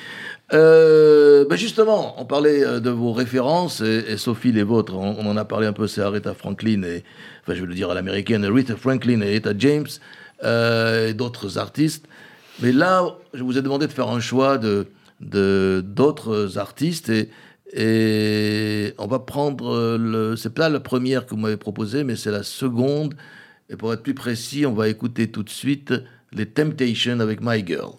[0.55, 5.16] Euh, ben justement, on parlait euh, de vos références et, et Sophie, les vôtres, on,
[5.18, 7.05] on en a parlé un peu, c'est Aretha Franklin et,
[7.43, 9.89] enfin, je vais le dire à l'américaine, Aretha Franklin et Etta James
[10.45, 12.07] euh, et d'autres artistes.
[12.61, 13.05] Mais là,
[13.35, 14.87] je vous ai demandé de faire un choix de
[15.20, 17.29] de- d'autres artistes et,
[17.73, 20.37] et on va prendre euh, le.
[20.37, 23.14] C'est pas la première que vous m'avez proposée, mais c'est la seconde.
[23.69, 25.93] Et pour être plus précis, on va écouter tout de suite
[26.33, 27.93] les Temptations avec My Girl.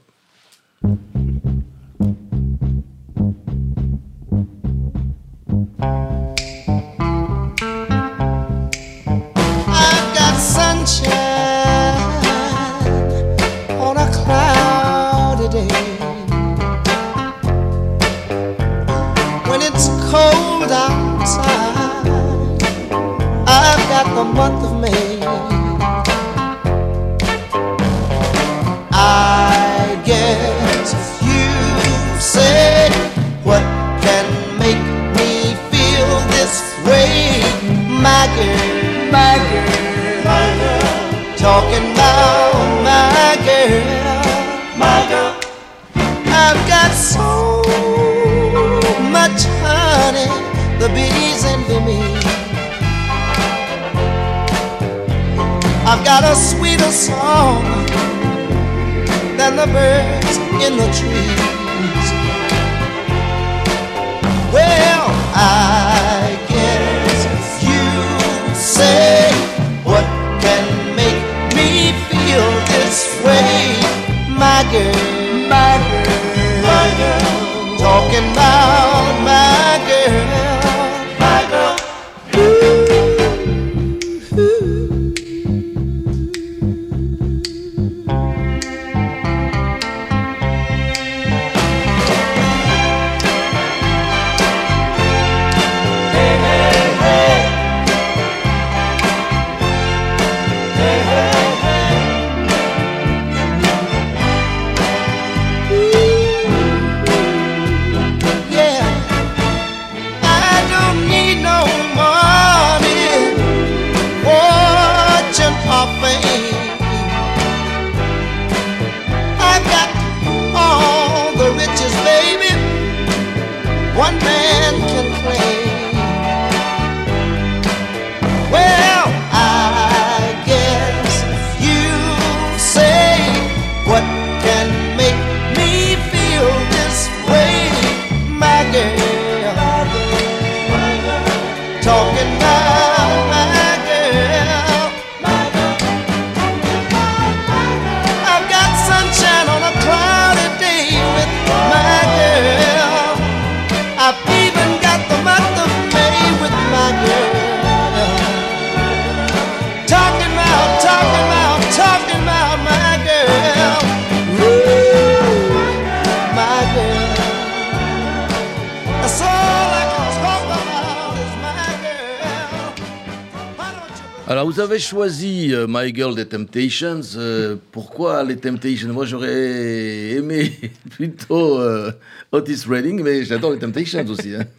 [174.80, 177.02] Avez choisi euh, My Girl des Temptations.
[177.18, 178.88] euh, pourquoi les Temptations?
[178.94, 180.54] Moi, j'aurais aimé
[180.92, 181.92] plutôt euh,
[182.32, 184.36] Otis Redding, mais j'adore les Temptations aussi.
[184.36, 184.46] hein.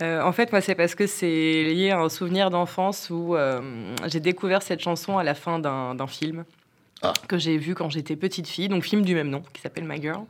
[0.00, 3.60] Euh, en fait, moi, c'est parce que c'est lié à un souvenir d'enfance où euh,
[4.08, 6.44] j'ai découvert cette chanson à la fin d'un d'un film
[7.02, 7.12] Ah.
[7.28, 10.00] que j'ai vu quand j'étais petite fille, donc film du même nom, qui s'appelle My
[10.02, 10.22] Girl,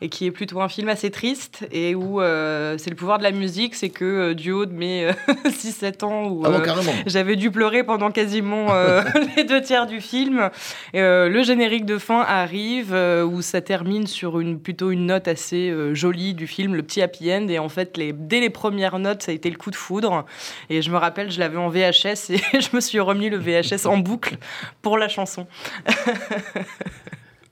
[0.00, 3.24] et qui est plutôt un film assez triste, et où euh, c'est le pouvoir de
[3.24, 5.12] la musique, c'est que euh, du haut de mes euh,
[5.46, 8.68] 6-7 ans, où Ah bon, euh, j'avais dû pleurer pendant quasiment
[9.36, 10.50] les deux tiers du film.
[10.94, 16.34] Le générique de fin arrive où ça termine sur une plutôt une note assez jolie
[16.34, 17.48] du film, le petit happy end.
[17.48, 20.24] Et en fait, les, dès les premières notes, ça a été le coup de foudre.
[20.70, 23.86] Et je me rappelle, je l'avais en VHS et je me suis remis le VHS
[23.86, 24.36] en boucle
[24.82, 25.46] pour la chanson.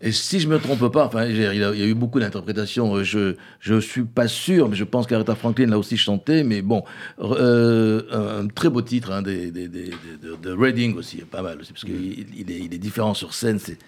[0.06, 2.94] Et si je me trompe pas, enfin, il y a, eu beaucoup d'interprétations.
[2.96, 6.44] euh, Je je suis pas sûr, mais je pense qu'Aretha Franklin l'a aussi chanté.
[6.44, 6.84] Mais bon,
[7.20, 8.02] euh,
[8.42, 9.90] un, très beau titre hein, des, des- des- des-
[10.22, 13.34] de, de Redding aussi, pas mal aussi, parce qu'il il est, il est différent sur
[13.34, 13.58] scène.
[13.58, 13.78] c'est-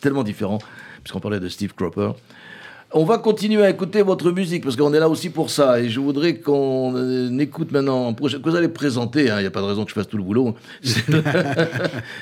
[0.00, 0.58] tellement différent,
[1.02, 2.10] puisqu'on parlait de Steve Cropper.
[2.92, 5.80] On va continuer à écouter votre musique parce qu'on est là aussi pour ça.
[5.80, 9.50] Et je voudrais qu'on euh, écoute maintenant, que vous allez présenter, hein, il n'y a
[9.50, 10.54] pas de raison que je fasse tout le boulot.
[10.82, 11.04] C'est-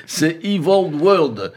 [0.05, 1.51] C'est Evolved World.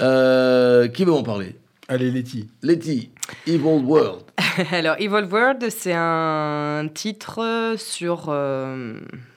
[0.00, 1.56] Euh, qui veut en parler?
[1.88, 2.48] Allez, Letty.
[2.62, 3.10] Letty,
[3.46, 4.22] Evolved World.
[4.72, 8.26] Alors, Evolve World, c'est un titre sur.
[8.28, 9.35] euh, je vais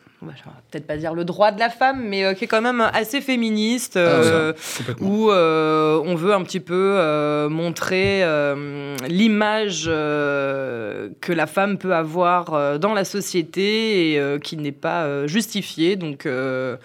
[0.72, 3.22] peut-être pas dire le droit de la femme, mais euh, qui est quand même assez
[3.22, 3.96] féministe.
[3.98, 5.08] euh, Complètement.
[5.08, 11.78] où euh, on veut un petit peu euh, montrer euh, l'image euh, que la femme
[11.78, 15.96] peut avoir euh, dans la société et euh, qui n'est pas euh, justifiée.
[15.96, 16.76] Donc euh,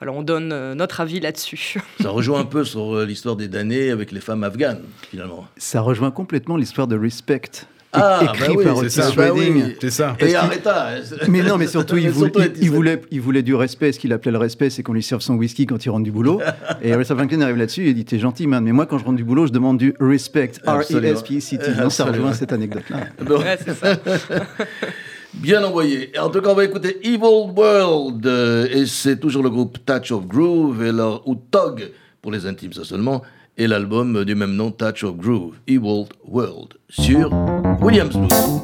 [0.00, 1.80] voilà, on donne euh, notre avis là-dessus.
[2.00, 5.46] Ça rejoint un peu sur euh, l'histoire des damnés avec les femmes afghanes, finalement.
[5.56, 9.32] Ça rejoint complètement l'histoire de Respect, Ah, bah écrit oui, par c'est Otis ça, bah
[9.34, 9.54] Redding.
[9.66, 9.76] oui.
[9.80, 10.16] C'est ça.
[10.18, 10.88] Et Aretha.
[11.28, 13.92] Mais non, mais surtout, il, voulait, Surtout il- Letty, il voulait, il voulait du respect.
[13.92, 16.10] Ce qu'il appelait le respect, c'est qu'on lui serve son whisky quand il rentre du
[16.12, 16.40] boulot.
[16.80, 19.04] et Aretha Franklin arrive là-dessus et il dit T'es gentil, man, mais moi, quand je
[19.04, 20.52] rentre du boulot, je demande du respect.
[20.66, 21.70] R-E-S-P-C-T.
[21.82, 22.98] Non, ça rejoint cette anecdote-là.
[23.26, 23.38] Bon.
[23.38, 23.96] Ouais, c'est ça.
[25.34, 26.12] Bien envoyé.
[26.20, 27.18] En tout cas, on va écouter Evil
[27.56, 28.26] World.
[28.26, 31.90] euh, Et c'est toujours le groupe Touch of Groove, et leur, ou Tog
[32.20, 33.22] pour les intimes, ça seulement
[33.58, 37.30] et l'album du même nom Touch of Groove, Ewald World, sur
[37.80, 38.62] Williams Blues.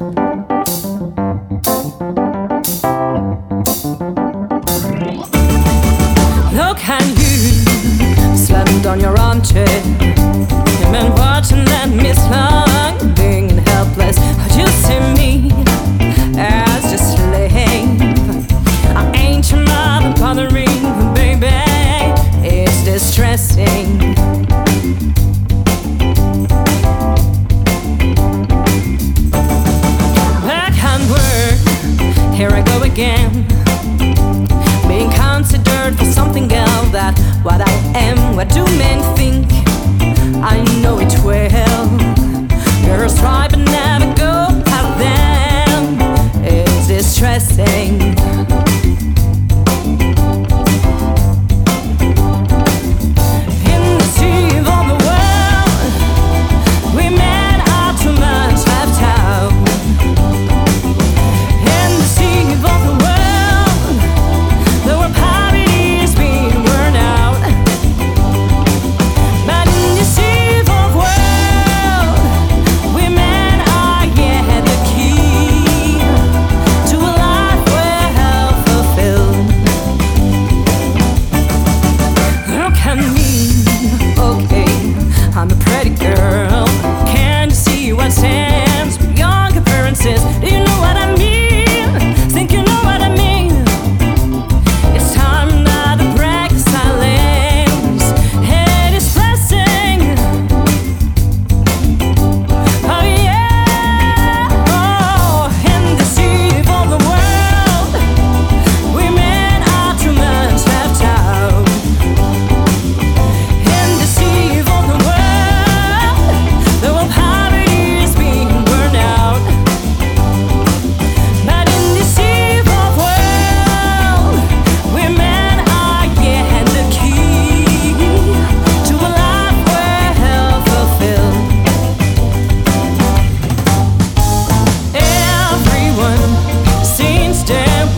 [8.89, 9.68] on your armchair.
[9.68, 14.16] You've been watching that miss long, being helpless.
[14.57, 15.51] You see me
[16.39, 18.01] as just slave.
[18.97, 20.66] I ain't your mother bothering,
[21.14, 21.53] baby.
[22.43, 24.18] It's distressing.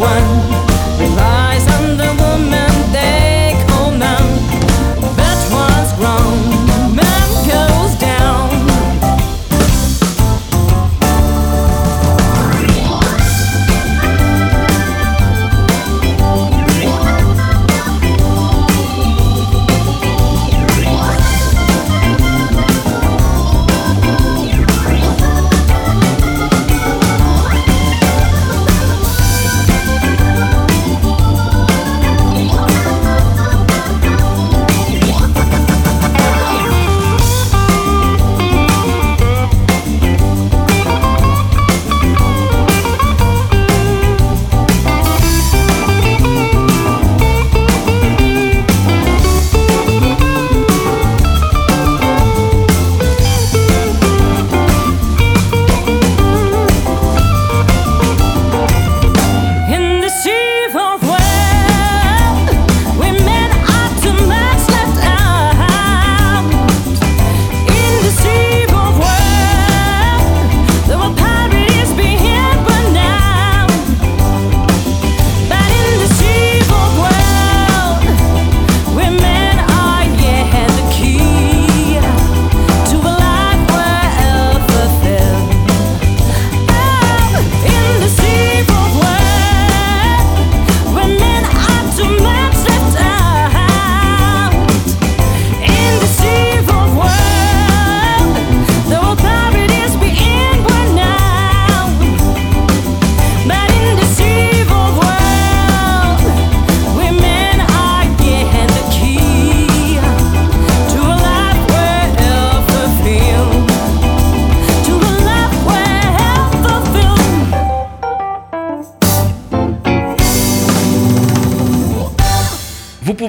[0.00, 0.39] one.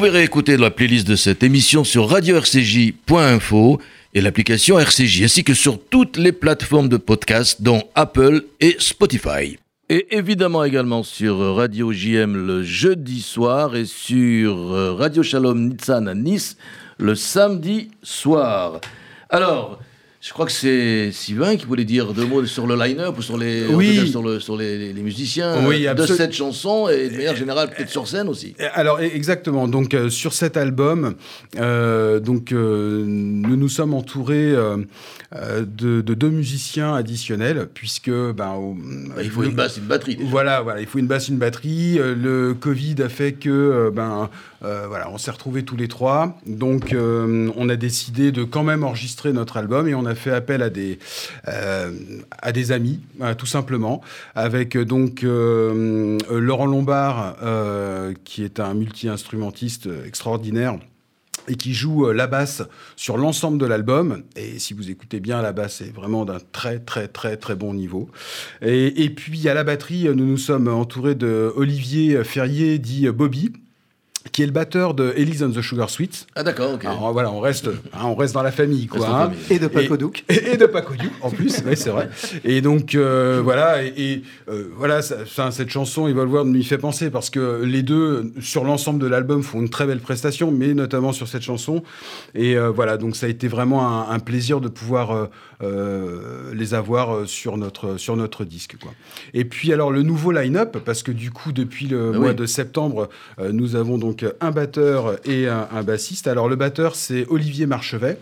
[0.01, 3.79] Pouvez réécouter la playlist de cette émission sur radio-rcj.info
[4.15, 9.59] et l'application RCJ, ainsi que sur toutes les plateformes de podcast, dont Apple et Spotify.
[9.89, 16.07] Et évidemment également sur Radio JM le jeudi soir et sur euh, Radio Shalom Nitsan
[16.07, 16.57] à Nice
[16.97, 18.81] le samedi soir.
[19.29, 19.81] Alors,
[20.23, 23.37] je crois que c'est Sylvain qui voulait dire deux mots sur le line-up ou sur
[23.39, 23.95] les, Oui.
[23.97, 27.35] cas, sur, le- sur les, les musiciens Oui, euh, de cette chanson et de manière
[27.35, 28.53] générale peut-être sur scène aussi.
[28.75, 29.67] Alors e- exactement.
[29.67, 31.15] Donc euh, sur cet album,
[31.59, 34.53] euh, donc euh, nous nous sommes entourés
[35.33, 38.77] de, de deux musiciens additionnels puisque ben au-
[39.23, 40.17] Il faut le- une basse, une batterie.
[40.17, 40.29] déjà.
[40.29, 41.97] Voilà, voilà, il faut une basse, une batterie.
[41.97, 44.29] Le Covid a fait que, ben,
[44.63, 46.37] euh, voilà, on s'est retrouvés tous les trois.
[46.45, 50.31] Donc, euh, on a décidé de quand même enregistrer notre album et on a fait
[50.31, 50.99] appel à des,
[51.47, 51.91] euh,
[52.41, 52.99] à des amis,
[53.37, 54.01] tout simplement,
[54.35, 57.35] avec donc Laurent Lombard,
[58.23, 60.77] qui est un multi-instrumentiste extraordinaire
[61.47, 62.61] et qui joue la basse
[62.95, 64.23] sur l'ensemble de l'album.
[64.35, 67.73] Et si vous écoutez bien, la basse est vraiment d'un très, très, très, très bon
[67.73, 68.09] niveau.
[68.61, 73.51] Et, et puis, à la batterie, nous nous sommes entourés de Olivier Ferrier, dit Bobby,
[74.31, 76.27] qui est le batteur de Elise and the Sugar Sweets.
[76.35, 76.85] Ah d'accord, ok.
[76.85, 79.05] Alors, voilà, on reste, hein, on reste dans la famille, quoi.
[79.07, 79.19] Hein.
[79.31, 79.39] famille.
[79.49, 80.23] Et de Paco Duc.
[80.29, 82.09] Et, et de Paco Duc, en plus, oui, c'est vrai.
[82.43, 86.77] Et donc, euh, voilà, et, et, euh, voilà ça- ça, cette chanson, Evolve m'y fait
[86.77, 90.73] penser, parce que les deux, sur l'ensemble de l'album, font une très belle prestation, mais
[90.73, 91.83] notamment sur cette chanson.
[92.35, 95.25] Et euh, voilà, donc ça a été vraiment un, un plaisir de pouvoir euh,
[95.75, 98.75] euh, les avoir sur notre, sur notre disque.
[98.81, 98.91] Quoi.
[99.33, 102.35] Et puis, alors, le nouveau line-up, parce que du coup, depuis le Ah mois oui.
[102.35, 103.09] de septembre,
[103.39, 106.27] euh, nous avons donc un batteur et un, un bassiste.
[106.27, 108.17] Alors, le batteur, c'est Olivier Marchevet.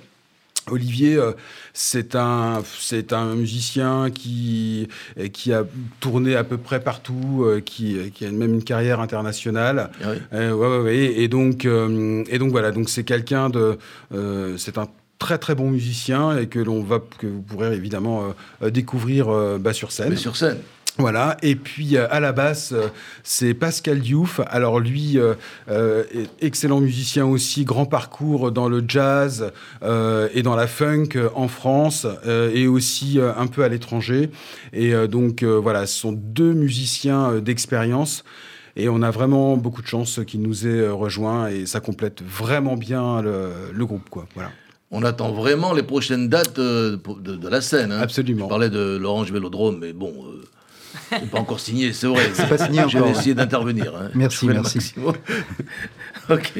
[0.71, 1.31] Olivier, euh,
[1.73, 4.87] c'est un, c'est un musicien qui,
[5.17, 5.63] euh, qui a
[5.99, 9.89] tourné à peu près partout, euh, qui, qui a même une carrière internationale.
[10.03, 10.17] Ah oui.
[10.33, 10.97] Euh, ouais, ouais, ouais.
[11.21, 13.77] Et donc, euh, et donc voilà, donc c'est quelqu'un de,
[14.13, 14.87] euh, c'est un
[15.17, 18.27] très très bon musicien et que l'on va, que vous pourrez évidemment euh,
[18.63, 20.09] euh, découvrir euh, bah, sur scène.
[20.09, 20.59] Mais sur scène.
[20.99, 22.87] Voilà, et puis euh, à la basse, euh,
[23.23, 24.41] c'est Pascal Diouf.
[24.47, 26.03] Alors lui, euh,
[26.41, 32.05] excellent musicien aussi, grand parcours dans le jazz et dans la funk en France
[32.53, 34.29] et aussi un peu à l'étranger.
[34.73, 38.23] Et donc voilà, ce sont deux musiciens d'expérience.
[38.75, 42.21] Et on a vraiment beaucoup de chance qu'il nous ait euh, rejoints et ça complète
[42.23, 44.09] vraiment bien le, le groupe.
[44.09, 44.25] Quoi.
[44.35, 44.51] Voilà.
[44.91, 47.91] On attend vraiment les prochaines dates de, de- de la scène.
[47.91, 47.99] hein.
[47.99, 48.45] Absolument.
[48.45, 50.13] Je parlais de l'Orange Vélodrome, mais bon,
[51.09, 52.23] c'est pas encore signé, c'est vrai.
[52.33, 53.93] C'est pas signé Je vais encore, essayer d'intervenir.
[53.95, 54.09] hein.
[54.15, 54.93] Merci, merci.
[56.29, 56.53] ok.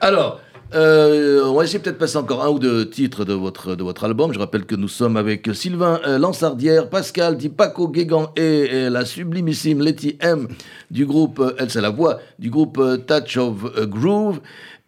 [0.00, 0.40] Alors,
[0.74, 3.82] euh, on va essayer peut-être de passer encore un ou deux titres de votre, de
[3.82, 4.32] votre album.
[4.32, 8.90] Je rappelle que nous sommes avec Sylvain euh, Lansardière, Pascal dit Paco Guégan et, et
[8.90, 10.48] la sublimissime Letty M
[10.90, 14.40] du groupe, euh, elle c'est la voix, du groupe Touch of Groove.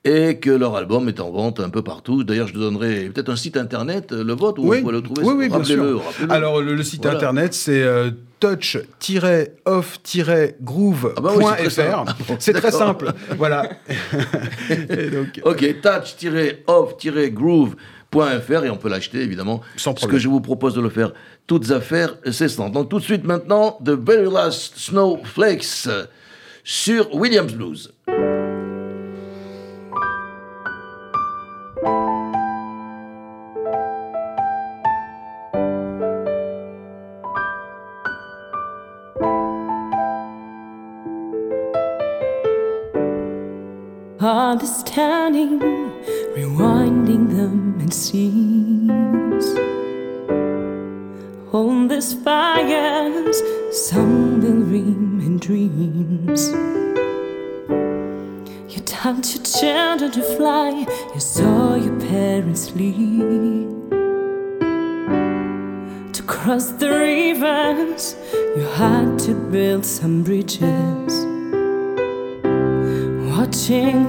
[0.07, 2.24] Et que leur album est en vente un peu partout.
[2.24, 5.00] D'ailleurs, je te donnerai peut-être un site internet, euh, le vôtre, où Oui, on le
[5.00, 5.22] trouver.
[5.24, 6.02] oui, oui, bien sûr.
[6.28, 7.16] Alors, le, le site Voilà.
[7.16, 11.09] internet, c'est euh, touch-off-groove.fr.
[11.16, 12.12] Ah bah oui, c'est très simple.
[12.28, 12.78] Bon, c'est très d'accord.
[12.78, 13.12] simple.
[13.38, 13.62] Voilà.
[15.12, 19.61] Donc, Ok, touch-off-groove.fr et on peut l'acheter évidemment.
[19.76, 20.16] Sans Ce problème.
[20.16, 21.12] que je vous propose de le faire
[21.46, 22.72] toutes affaires cessantes.
[22.72, 25.88] Donc tout de suite maintenant, The Very Last Snowflakes
[26.62, 27.92] sur Williams Blues.
[66.45, 68.14] To cross the rivers,
[68.55, 71.14] you had to build some bridges.
[73.32, 74.03] Watching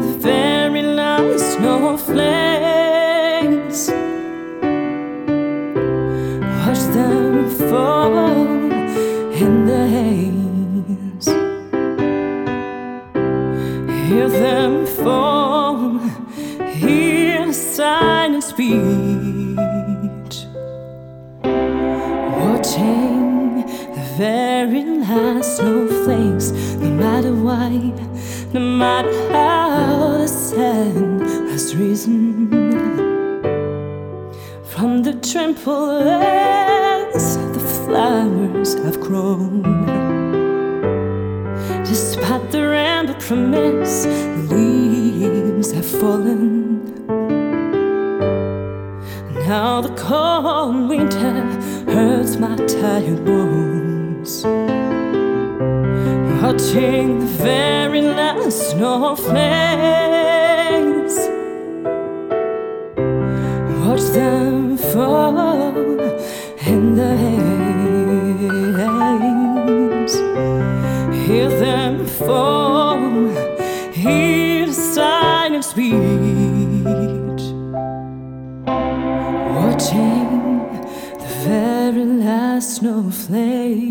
[39.07, 39.61] grown.
[41.83, 47.05] Despite the rainbow promise the leaves have fallen.
[49.47, 51.41] Now the cold winter
[51.93, 54.43] hurts my tired bones.
[56.41, 59.35] Watching the very last snowflakes.
[63.85, 65.54] Watch them fall
[82.55, 83.84] last snowflakes.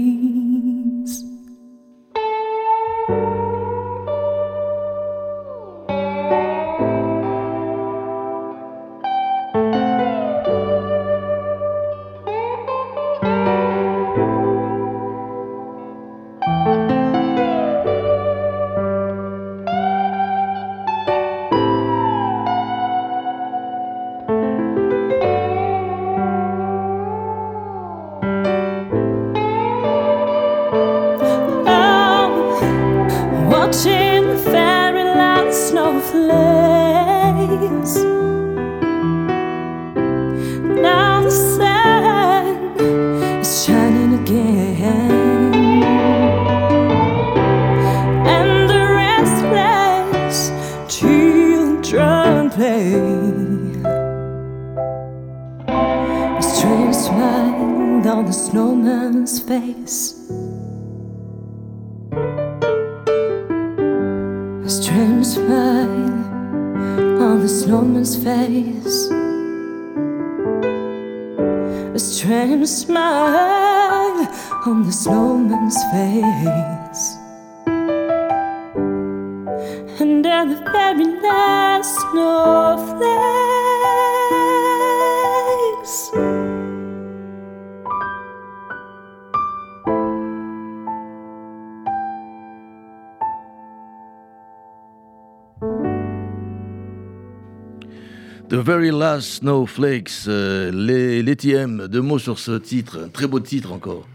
[98.49, 103.27] The Very Last Snowflakes, euh, les, les TM, deux mots sur ce titre, un très
[103.27, 104.07] beau titre encore.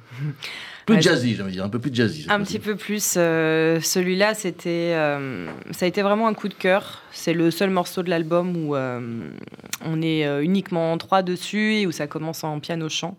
[0.86, 2.26] Plus Ouais, jazzy, j'aimerais dire, un peu plus jazzy.
[2.30, 3.16] Un petit peu plus.
[3.18, 7.02] euh, Celui-là, c'était, euh, ça a été vraiment un coup de cœur.
[7.12, 9.00] C'est le seul morceau de l'album où euh,
[9.86, 13.16] on est uniquement trois dessus et où ça commence en piano-chant.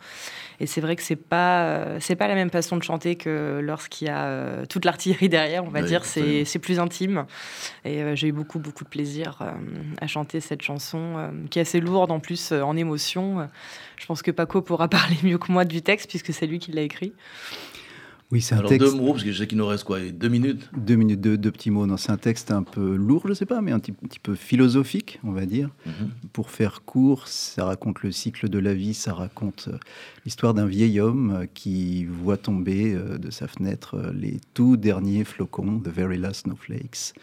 [0.60, 3.60] Et c'est vrai que c'est pas, euh, c'est pas la même façon de chanter que
[3.62, 6.04] lorsqu'il y a euh, toute l'artillerie derrière, on va Oui, dire.
[6.04, 7.24] C'est, c'est plus intime.
[7.86, 9.38] Et euh, j'ai eu beaucoup, beaucoup de plaisir
[10.00, 13.48] à chanter cette chanson qui est assez lourde en plus en émotion.
[13.96, 16.72] Je pense que Paco pourra parler mieux que moi du texte puisque c'est lui qui
[16.72, 17.14] l'a écrit.
[18.32, 18.92] Oui, c'est un Alors texte.
[18.92, 21.36] deux mots, parce que je sais qu'il nous reste quoi, deux minutes Deux minutes, deux,
[21.36, 21.86] deux petits mots.
[21.86, 24.36] Non, c'est un texte un peu lourd, je sais pas, mais un petit, petit peu
[24.36, 25.70] philosophique, on va dire.
[25.84, 26.10] Mhm.
[26.32, 29.78] Pour faire court, ça raconte le cycle de la vie, ça raconte euh,
[30.24, 35.24] l'histoire d'un vieil homme euh, qui voit tomber euh, de sa fenêtre les tout derniers
[35.24, 37.14] flocons, The Very Last Snowflakes.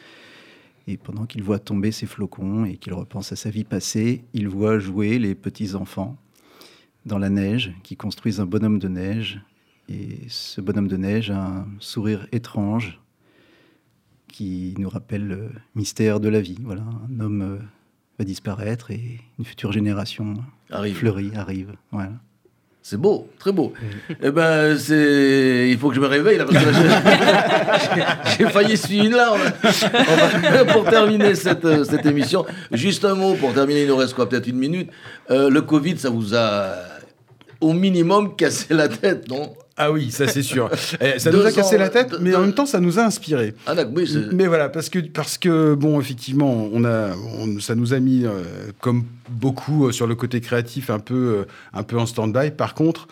[0.87, 4.49] Et pendant qu'il voit tomber ces flocons et qu'il repense à sa vie passée, il
[4.49, 6.17] voit jouer les petits-enfants
[7.05, 9.41] dans la neige, qui construisent un bonhomme de neige.
[9.89, 12.99] Et ce bonhomme de neige a un sourire étrange
[14.31, 16.57] qui nous rappelle le mystère de la vie.
[16.63, 17.57] Voilà, un homme euh,
[18.19, 20.35] va disparaître et une future génération
[20.69, 20.95] Arrive.
[20.97, 21.73] fleurie arrive.
[21.91, 22.11] Voilà.
[22.83, 23.73] C'est beau, très beau.
[24.21, 25.69] Eh ben, c'est.
[25.69, 27.79] Il faut que je me réveille là parce que là,
[28.37, 29.41] j'ai- j'ai failli suivre une larme.
[30.71, 33.81] Pour terminer cette, euh, cette émission, juste un mot pour terminer.
[33.83, 34.89] Il nous reste quoi, peut-être une minute.
[35.31, 36.75] Euh, le Covid, ça vous a
[37.59, 39.53] au minimum cassé la tête, non?
[39.77, 40.69] Ah oui, ça c'est sûr.
[41.01, 42.79] Eh, ça Deux nous a cassé ans, la tête, deux- mais en même temps, ça
[42.79, 43.53] nous a inspiré.
[43.67, 47.93] Ah oui, Mais voilà, parce que, parce que bon, effectivement, on a, on- ça nous
[47.93, 48.41] a mis, euh,
[48.81, 52.51] comme beaucoup euh, sur le côté créatif, un peu, euh, un peu en stand-by.
[52.51, 53.07] Par contre,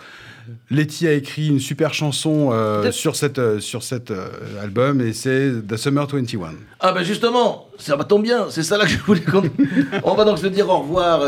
[0.70, 2.51] Letty a écrit une super chanson
[2.84, 4.13] De- sur cet euh, sur cet
[4.61, 6.51] album et c'est The Summer 21.
[6.80, 9.24] Ah ben justement, ça tombe bien, c'est ça là que je voulais.
[10.03, 11.22] On va donc se dire au revoir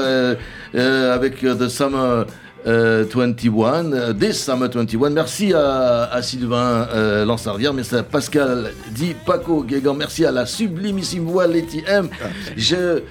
[0.74, 2.26] avec The Summer
[2.66, 5.10] euh, 21, euh, This Summer 21.
[5.10, 10.46] Merci à, à Sylvain euh, Lansardière, merci à Pascal Di Paco Guégan, merci à la
[10.46, 12.10] sublimissime voix Letty M.
[12.56, 13.02] Je...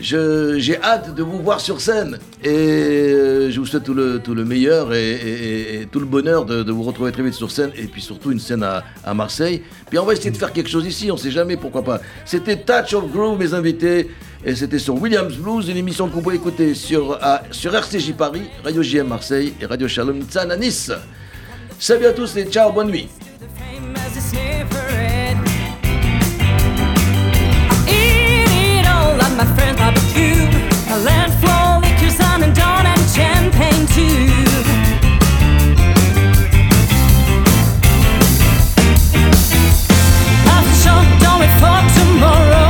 [0.00, 4.34] J'ai hâte de vous voir sur scène et euh, je vous souhaite tout le, tout
[4.34, 8.00] le meilleur et, tout le bonheur de, vous retrouver très vite sur scène et puis
[8.00, 9.62] surtout une scène à, à Marseille.
[9.88, 12.00] Puis on va essayer de faire quelque chose ici, on sait jamais, pourquoi pas.
[12.24, 14.10] C'était Touch of Groove, mes invités,
[14.44, 17.18] et c'était sur Williams Blues, une émission vous pouvez écouter sur,
[17.50, 20.90] sur RCJ Paris, Radio JM Marseille et Radio Shalom Tzan à Nice.
[21.78, 23.08] Salut à tous et ciao, bonne nuit.
[29.44, 30.50] my friend Bob Cube.
[30.88, 34.28] I learned floor liquors on and dawn and champagne too.
[40.54, 42.69] After show, don't wait for tomorrow.